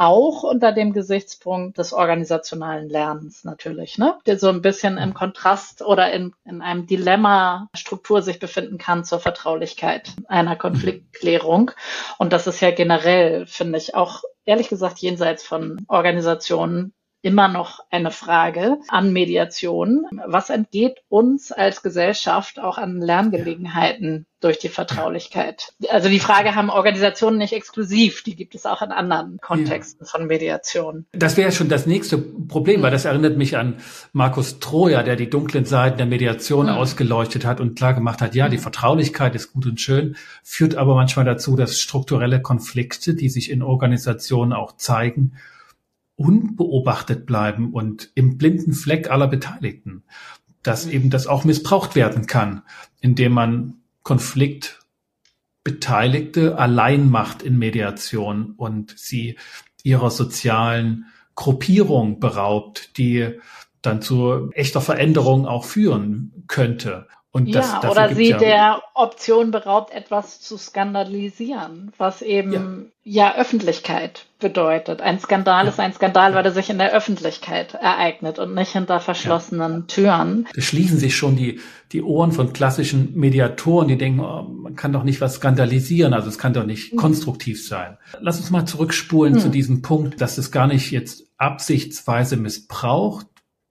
[0.00, 4.18] Auch unter dem Gesichtspunkt des organisationalen Lernens natürlich, ne?
[4.24, 9.04] der so ein bisschen im Kontrast oder in, in einem Dilemma Struktur sich befinden kann
[9.04, 11.72] zur Vertraulichkeit einer Konfliktklärung.
[12.16, 17.80] Und das ist ja generell, finde ich, auch ehrlich gesagt jenseits von Organisationen immer noch
[17.90, 20.06] eine Frage an Mediation.
[20.26, 25.74] Was entgeht uns als Gesellschaft auch an Lerngelegenheiten durch die Vertraulichkeit?
[25.90, 30.10] Also die Frage haben Organisationen nicht exklusiv, die gibt es auch in anderen Kontexten ja.
[30.10, 31.04] von Mediation.
[31.12, 33.76] Das wäre schon das nächste Problem, weil das erinnert mich an
[34.12, 36.72] Markus Troja, der die dunklen Seiten der Mediation mhm.
[36.72, 40.94] ausgeleuchtet hat und klar gemacht hat, ja, die Vertraulichkeit ist gut und schön, führt aber
[40.94, 45.36] manchmal dazu, dass strukturelle Konflikte, die sich in Organisationen auch zeigen,
[46.20, 50.04] unbeobachtet bleiben und im blinden Fleck aller Beteiligten,
[50.62, 52.60] dass eben das auch missbraucht werden kann,
[53.00, 59.38] indem man Konfliktbeteiligte allein macht in Mediation und sie
[59.82, 61.06] ihrer sozialen
[61.36, 63.40] Gruppierung beraubt, die
[63.82, 67.06] dann zu echter Veränderung auch führen könnte.
[67.32, 73.28] Und das, ja, oder sie ja der Option beraubt, etwas zu skandalisieren, was eben ja,
[73.28, 75.00] ja Öffentlichkeit bedeutet.
[75.00, 75.70] Ein Skandal ja.
[75.70, 80.48] ist ein Skandal, weil er sich in der Öffentlichkeit ereignet und nicht hinter verschlossenen Türen.
[80.56, 81.60] Da schließen sich schon die,
[81.92, 86.28] die Ohren von klassischen Mediatoren, die denken, oh, man kann doch nicht was skandalisieren, also
[86.28, 86.96] es kann doch nicht mhm.
[86.96, 87.96] konstruktiv sein.
[88.18, 89.38] Lass uns mal zurückspulen mhm.
[89.38, 93.26] zu diesem Punkt, dass es gar nicht jetzt absichtsweise missbraucht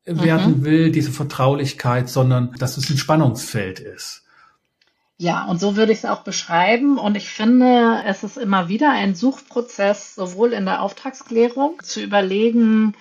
[0.09, 0.65] werden mhm.
[0.65, 4.23] will, diese Vertraulichkeit, sondern dass es ein Spannungsfeld ist.
[5.17, 6.97] Ja, und so würde ich es auch beschreiben.
[6.97, 12.95] Und ich finde, es ist immer wieder ein Suchprozess, sowohl in der Auftragsklärung zu überlegen,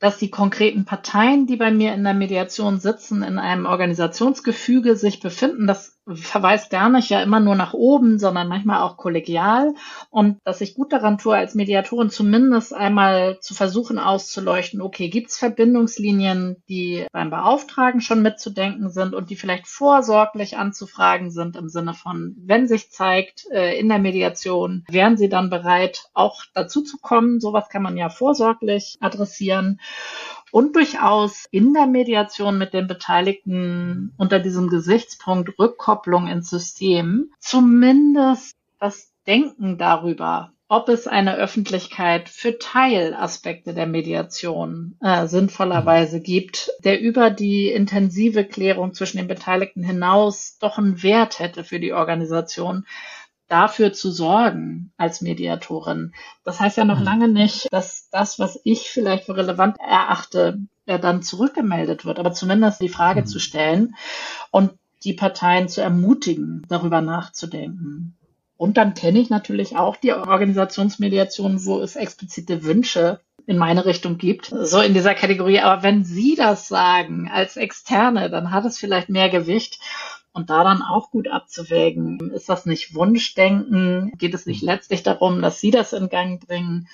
[0.00, 5.20] dass die konkreten Parteien, die bei mir in der Mediation sitzen, in einem Organisationsgefüge sich
[5.20, 5.68] befinden.
[5.68, 9.74] Das verweist gar nicht ja immer nur nach oben, sondern manchmal auch kollegial.
[10.10, 15.30] Und dass ich gut daran tue, als Mediatorin zumindest einmal zu versuchen auszuleuchten, okay, gibt
[15.30, 21.68] es Verbindungslinien, die beim Beauftragen schon mitzudenken sind und die vielleicht vorsorglich anzufragen sind im
[21.68, 26.82] Sinne von, wenn sich zeigt äh, in der Mediation, wären sie dann bereit, auch dazu
[26.82, 27.40] zu kommen.
[27.40, 29.80] Sowas kann man ja vorsorglich adressieren
[30.52, 37.32] und durchaus in der Mediation mit den Beteiligten unter diesem Gesichtspunkt Rückkopplung ins System.
[37.38, 46.70] Zumindest das Denken darüber, ob es eine Öffentlichkeit für Teilaspekte der Mediation äh, sinnvollerweise gibt,
[46.84, 51.92] der über die intensive Klärung zwischen den Beteiligten hinaus doch einen Wert hätte für die
[51.92, 52.86] Organisation,
[53.50, 56.14] dafür zu sorgen als Mediatorin.
[56.44, 57.04] Das heißt ja noch mhm.
[57.04, 62.80] lange nicht, dass das, was ich vielleicht für relevant erachte, dann zurückgemeldet wird, aber zumindest
[62.80, 63.26] die Frage mhm.
[63.26, 63.94] zu stellen
[64.50, 64.72] und
[65.04, 68.16] die Parteien zu ermutigen, darüber nachzudenken.
[68.56, 74.18] Und dann kenne ich natürlich auch die Organisationsmediation, wo es explizite Wünsche in meine Richtung
[74.18, 75.60] gibt, so in dieser Kategorie.
[75.60, 79.80] Aber wenn Sie das sagen als Externe, dann hat es vielleicht mehr Gewicht
[80.32, 84.12] und da dann auch gut abzuwägen, ist das nicht Wunschdenken?
[84.16, 86.88] Geht es nicht letztlich darum, dass Sie das in Gang bringen?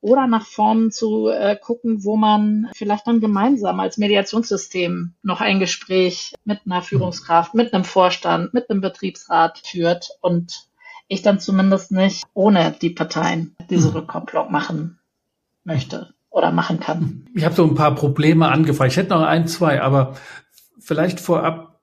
[0.00, 5.58] Oder nach vorn zu äh, gucken, wo man vielleicht dann gemeinsam als Mediationssystem noch ein
[5.58, 10.68] Gespräch mit einer Führungskraft, mit einem Vorstand, mit einem Betriebsrat führt und
[11.08, 13.96] ich dann zumindest nicht ohne die Parteien diese hm.
[13.96, 14.98] Rückkopplung machen
[15.64, 17.24] möchte oder machen kann.
[17.34, 18.92] Ich habe so ein paar Probleme angefragt.
[18.92, 20.16] Ich hätte noch ein, zwei, aber
[20.78, 21.75] vielleicht vorab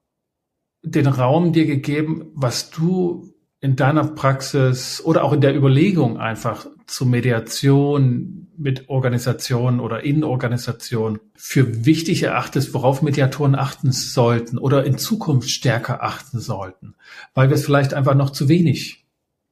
[0.84, 6.68] den Raum dir gegeben, was du in deiner Praxis oder auch in der Überlegung einfach
[6.86, 14.84] zu Mediation mit Organisationen oder in Organisationen für wichtig erachtest, worauf Mediatoren achten sollten oder
[14.84, 16.96] in Zukunft stärker achten sollten,
[17.34, 19.06] weil wir es vielleicht einfach noch zu wenig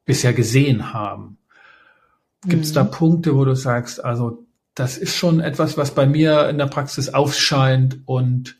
[0.05, 1.37] bisher gesehen haben.
[2.45, 2.75] Gibt es mhm.
[2.75, 6.67] da Punkte, wo du sagst, also das ist schon etwas, was bei mir in der
[6.67, 8.57] Praxis aufscheint und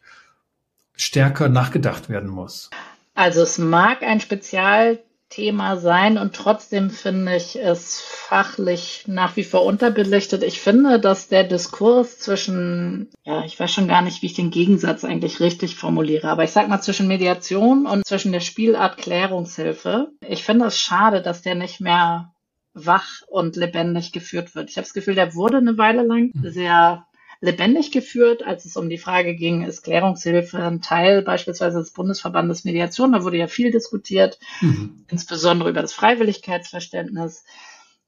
[0.95, 2.69] stärker nachgedacht werden muss?
[3.13, 9.65] Also es mag ein Spezialthema sein und trotzdem finde ich es fachlich nach wie vor
[9.65, 10.43] unterbelichtet.
[10.43, 14.51] Ich finde, dass der Diskurs zwischen, ja, ich weiß schon gar nicht, wie ich den
[14.51, 20.11] Gegensatz eigentlich richtig formuliere, aber ich sag mal zwischen Mediation und zwischen der Spielart Klärungshilfe.
[20.27, 22.33] Ich finde es schade, dass der nicht mehr
[22.73, 24.69] wach und lebendig geführt wird.
[24.69, 26.49] Ich habe das Gefühl, der wurde eine Weile lang mhm.
[26.49, 27.05] sehr
[27.41, 32.63] lebendig geführt, als es um die Frage ging, ist Klärungshilfe ein Teil beispielsweise des Bundesverbandes
[32.63, 33.11] Mediation?
[33.11, 35.05] Da wurde ja viel diskutiert, mhm.
[35.09, 37.43] insbesondere über das Freiwilligkeitsverständnis.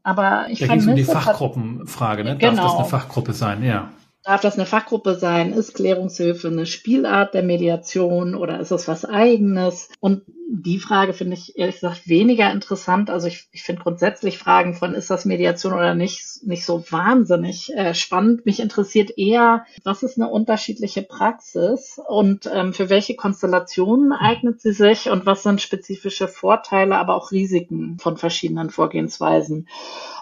[0.03, 2.37] Aber ich da ging es um die Fachgruppenfrage, ne?
[2.37, 2.55] Genau.
[2.55, 3.63] Darf das eine Fachgruppe sein?
[3.63, 3.91] Ja.
[4.23, 5.51] Darf das eine Fachgruppe sein?
[5.51, 9.89] Ist Klärungshilfe eine Spielart der Mediation oder ist es was eigenes?
[9.99, 10.21] Und
[10.55, 13.09] die Frage finde ich ehrlich gesagt weniger interessant.
[13.09, 17.73] Also ich, ich finde grundsätzlich Fragen von ist das Mediation oder nicht nicht so wahnsinnig
[17.73, 18.45] äh, spannend.
[18.45, 24.73] Mich interessiert eher, was ist eine unterschiedliche Praxis und ähm, für welche Konstellationen eignet sie
[24.73, 29.67] sich und was sind spezifische Vorteile, aber auch Risiken von verschiedenen Vorgehensweisen.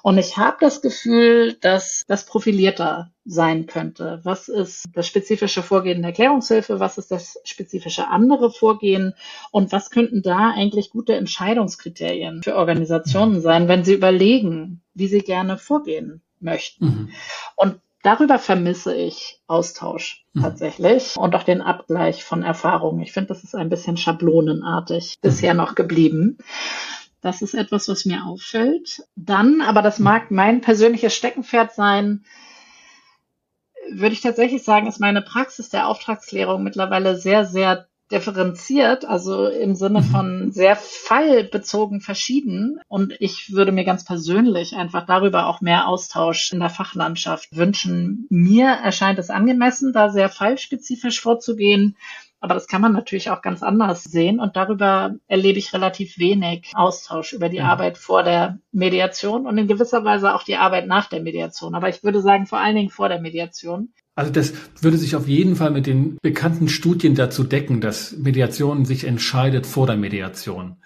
[0.03, 4.19] Und ich habe das Gefühl, dass das profilierter sein könnte.
[4.23, 6.79] Was ist das spezifische Vorgehen der Klärungshilfe?
[6.79, 9.13] Was ist das spezifische andere Vorgehen?
[9.51, 13.41] Und was könnten da eigentlich gute Entscheidungskriterien für Organisationen mhm.
[13.41, 16.86] sein, wenn sie überlegen, wie sie gerne vorgehen möchten?
[16.86, 17.09] Mhm.
[17.55, 20.41] Und darüber vermisse ich Austausch mhm.
[20.41, 23.01] tatsächlich und auch den Abgleich von Erfahrungen.
[23.01, 25.28] Ich finde, das ist ein bisschen schablonenartig mhm.
[25.28, 26.38] bisher noch geblieben.
[27.22, 29.03] Das ist etwas, was mir auffällt.
[29.15, 32.26] Dann, aber das mag mein persönliches Steckenpferd sein,
[33.91, 39.76] würde ich tatsächlich sagen, ist meine Praxis der Auftragsklärung mittlerweile sehr, sehr differenziert, also im
[39.76, 40.05] Sinne mhm.
[40.05, 42.80] von sehr fallbezogen verschieden.
[42.88, 48.28] Und ich würde mir ganz persönlich einfach darüber auch mehr Austausch in der Fachlandschaft wünschen.
[48.30, 51.95] Mir erscheint es angemessen, da sehr fallspezifisch vorzugehen.
[52.43, 56.72] Aber das kann man natürlich auch ganz anders sehen und darüber erlebe ich relativ wenig
[56.74, 57.66] Austausch über die ja.
[57.66, 61.76] Arbeit vor der Mediation und in gewisser Weise auch die Arbeit nach der Mediation.
[61.76, 63.93] Aber ich würde sagen, vor allen Dingen vor der Mediation.
[64.16, 68.86] Also das würde sich auf jeden Fall mit den bekannten Studien dazu decken, dass Mediation
[68.86, 70.78] sich entscheidet vor der Mediation.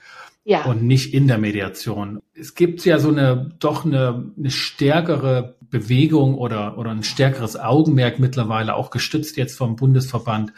[0.43, 0.65] Ja.
[0.65, 2.21] Und nicht in der Mediation.
[2.35, 8.19] Es gibt ja so eine, doch eine, eine stärkere Bewegung oder, oder ein stärkeres Augenmerk
[8.19, 10.53] mittlerweile, auch gestützt jetzt vom Bundesverband,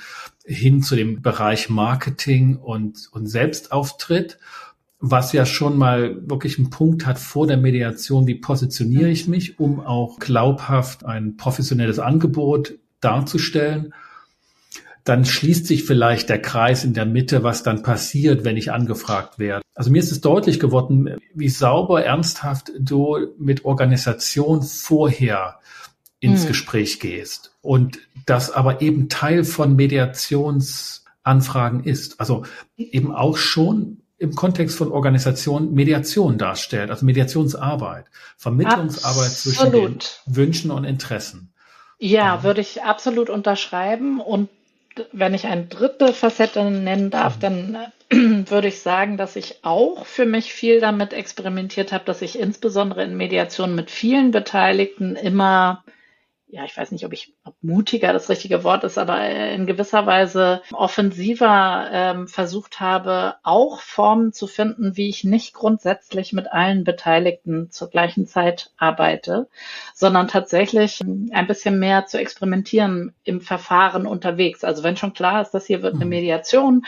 [0.45, 4.39] hin zu dem Bereich Marketing und, und Selbstauftritt,
[4.99, 9.59] was ja schon mal wirklich einen Punkt hat vor der Mediation, wie positioniere ich mich,
[9.59, 13.93] um auch glaubhaft ein professionelles Angebot darzustellen.
[15.03, 19.39] Dann schließt sich vielleicht der Kreis in der Mitte, was dann passiert, wenn ich angefragt
[19.39, 19.61] werde.
[19.75, 25.59] Also mir ist es deutlich geworden, wie sauber, ernsthaft du mit Organisation vorher
[26.19, 26.47] ins mhm.
[26.47, 32.19] Gespräch gehst und das aber eben Teil von Mediationsanfragen ist.
[32.19, 32.43] Also
[32.75, 38.05] eben auch schon im Kontext von Organisation Mediation darstellt, also Mediationsarbeit,
[38.38, 39.57] Vermittlungsarbeit absolut.
[39.57, 41.53] zwischen den Wünschen und Interessen.
[41.99, 44.20] Ja, ja, würde ich absolut unterschreiben.
[44.20, 44.49] Und
[45.11, 47.41] wenn ich eine dritte Facette nennen darf, mhm.
[47.41, 47.78] dann
[48.49, 53.03] würde ich sagen, dass ich auch für mich viel damit experimentiert habe, dass ich insbesondere
[53.03, 55.84] in Mediation mit vielen Beteiligten immer
[56.49, 60.05] ja, ich weiß nicht, ob ich ob mutiger das richtige Wort ist, aber in gewisser
[60.05, 66.85] Weise offensiver ähm, versucht habe, auch Formen zu finden, wie ich nicht grundsätzlich mit allen
[66.85, 69.49] Beteiligten zur gleichen Zeit arbeite,
[69.93, 74.63] sondern tatsächlich ein bisschen mehr zu experimentieren im Verfahren unterwegs.
[74.63, 76.09] Also wenn schon klar ist, dass hier wird eine mhm.
[76.09, 76.85] Mediation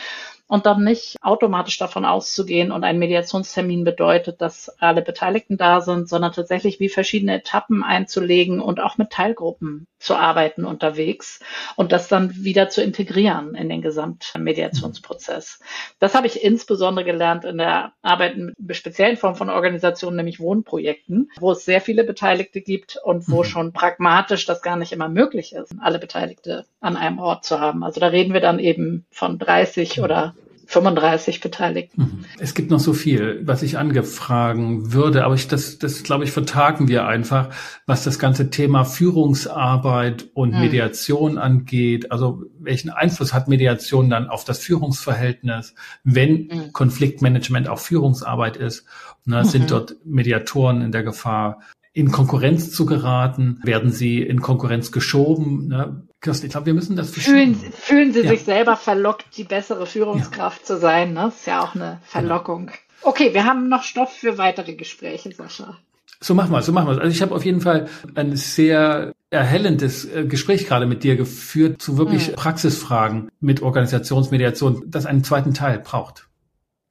[0.50, 6.08] und dann nicht automatisch davon auszugehen und ein Mediationstermin bedeutet, dass alle Beteiligten da sind,
[6.08, 11.38] sondern tatsächlich wie verschiedene Etappen einzulegen und auch mit Teilgruppen zu arbeiten unterwegs
[11.76, 15.60] und das dann wieder zu integrieren in den Gesamtmediationsprozess.
[16.00, 21.30] Das habe ich insbesondere gelernt in der Arbeit mit speziellen Form von Organisationen, nämlich Wohnprojekten,
[21.38, 23.44] wo es sehr viele Beteiligte gibt und wo mhm.
[23.44, 27.84] schon pragmatisch das gar nicht immer möglich ist, alle Beteiligte an einem Ort zu haben.
[27.84, 30.34] Also da reden wir dann eben von 30 oder
[30.70, 32.00] 35 Beteiligten.
[32.00, 32.24] Mhm.
[32.38, 36.30] Es gibt noch so viel, was ich angefragen würde, aber ich, das, das glaube ich,
[36.30, 37.48] vertagen wir einfach,
[37.86, 40.60] was das ganze Thema Führungsarbeit und mhm.
[40.60, 42.12] Mediation angeht.
[42.12, 46.72] Also welchen Einfluss hat Mediation dann auf das Führungsverhältnis, wenn mhm.
[46.72, 48.86] Konfliktmanagement auch Führungsarbeit ist?
[49.24, 49.68] Na, sind mhm.
[49.68, 51.62] dort Mediatoren in der Gefahr,
[51.92, 53.60] in Konkurrenz zu geraten?
[53.62, 55.68] Werden sie in Konkurrenz geschoben?
[55.68, 56.02] Ne?
[56.20, 57.54] Kirsten, ich glaube, wir müssen das fühlen.
[57.54, 58.30] Fühlen Sie ja.
[58.30, 60.66] sich selber verlockt, die bessere Führungskraft ja.
[60.66, 61.14] zu sein?
[61.14, 61.24] Ne?
[61.24, 62.66] Das ist ja auch eine Verlockung.
[62.66, 62.78] Genau.
[63.02, 65.78] Okay, wir haben noch Stoff für weitere Gespräche, Sascha.
[66.22, 70.04] So machen wir so machen wir Also ich habe auf jeden Fall ein sehr erhellendes
[70.04, 72.34] äh, Gespräch gerade mit dir geführt zu wirklich mhm.
[72.34, 76.28] Praxisfragen mit Organisationsmediation, das einen zweiten Teil braucht.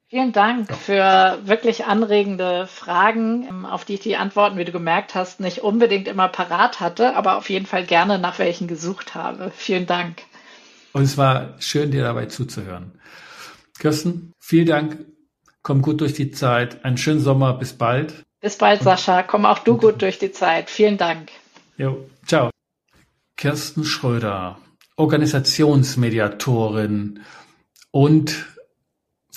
[0.09, 5.13] Vielen Dank für wirklich anregende Fragen, ähm, auf die ich die Antworten, wie du gemerkt
[5.13, 9.51] hast, nicht unbedingt immer parat hatte, aber auf jeden Fall gerne nach welchen gesucht habe.
[9.55, 10.23] Vielen Dank.
[10.93, 12.99] Und es war schön, dir dabei zuzuhören.
[13.77, 14.97] Kirsten, vielen Dank.
[15.61, 16.83] Komm gut durch die Zeit.
[16.83, 17.53] Einen schönen Sommer.
[17.53, 18.23] Bis bald.
[18.41, 19.21] Bis bald, Sascha.
[19.21, 20.71] Komm auch du gut durch die Zeit.
[20.71, 21.29] Vielen Dank.
[21.77, 22.49] Jo, ciao.
[23.37, 24.57] Kirsten Schröder,
[24.95, 27.19] Organisationsmediatorin
[27.91, 28.47] und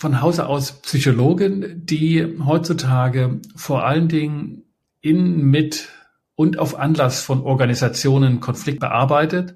[0.02, 4.64] von Hause aus Psychologin, die heutzutage vor allen Dingen
[5.00, 5.90] in, mit
[6.34, 9.54] und auf Anlass von Organisationen Konflikt bearbeitet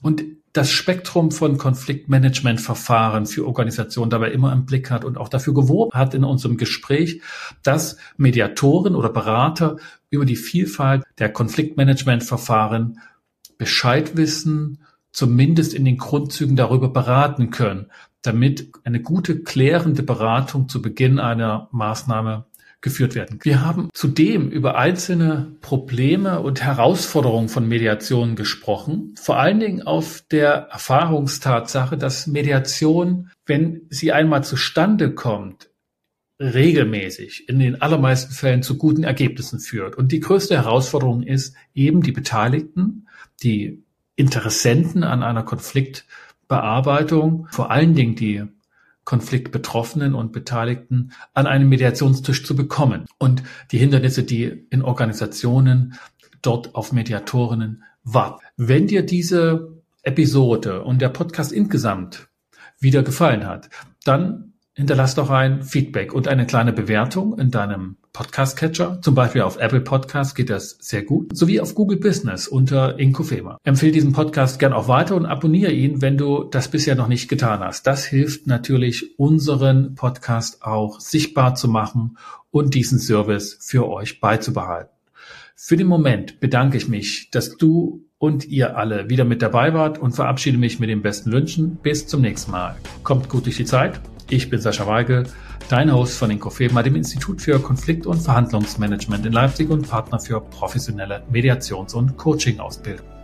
[0.00, 5.52] und das Spektrum von Konfliktmanagementverfahren für Organisationen dabei immer im Blick hat und auch dafür
[5.52, 7.20] geworben hat in unserem Gespräch,
[7.64, 9.78] dass Mediatoren oder Berater
[10.10, 13.00] über die Vielfalt der Konfliktmanagementverfahren
[13.58, 17.86] Bescheid wissen, zumindest in den Grundzügen darüber beraten können,
[18.26, 22.46] damit eine gute klärende Beratung zu Beginn einer Maßnahme
[22.80, 23.40] geführt werden.
[23.42, 30.22] Wir haben zudem über einzelne Probleme und Herausforderungen von Mediation gesprochen, vor allen Dingen auf
[30.30, 35.70] der Erfahrungstatsache, dass Mediation, wenn sie einmal zustande kommt,
[36.38, 39.96] regelmäßig in den allermeisten Fällen zu guten Ergebnissen führt.
[39.96, 43.08] Und die größte Herausforderung ist eben die Beteiligten,
[43.42, 43.82] die
[44.16, 45.42] Interessenten an einer
[46.48, 48.44] Konfliktbearbeitung, vor allen Dingen die
[49.04, 55.94] Konfliktbetroffenen und Beteiligten an einem Mediationstisch zu bekommen und die Hindernisse, die in Organisationen
[56.42, 58.44] dort auf Mediatorinnen warten.
[58.56, 59.72] Wenn dir diese
[60.02, 62.28] Episode und der Podcast insgesamt
[62.78, 63.68] wieder gefallen hat,
[64.04, 69.02] dann hinterlass doch ein Feedback und eine kleine Bewertung in deinem Podcast-Catcher.
[69.02, 73.58] Zum Beispiel auf Apple Podcast geht das sehr gut, sowie auf Google Business unter Inkofema.
[73.62, 77.28] Empfehle diesen Podcast gern auch weiter und abonniere ihn, wenn du das bisher noch nicht
[77.28, 77.86] getan hast.
[77.86, 82.16] Das hilft natürlich, unseren Podcast auch sichtbar zu machen
[82.50, 84.96] und diesen Service für euch beizubehalten.
[85.54, 89.98] Für den Moment bedanke ich mich, dass du und ihr alle wieder mit dabei wart
[89.98, 91.76] und verabschiede mich mit den besten Wünschen.
[91.82, 92.76] Bis zum nächsten Mal.
[93.02, 95.24] Kommt gut durch die Zeit ich bin Sascha Weigel,
[95.68, 100.40] dein Host von Inkofema, dem Institut für Konflikt- und Verhandlungsmanagement in Leipzig und Partner für
[100.40, 103.15] professionelle Mediations- und Coaching-Ausbildung.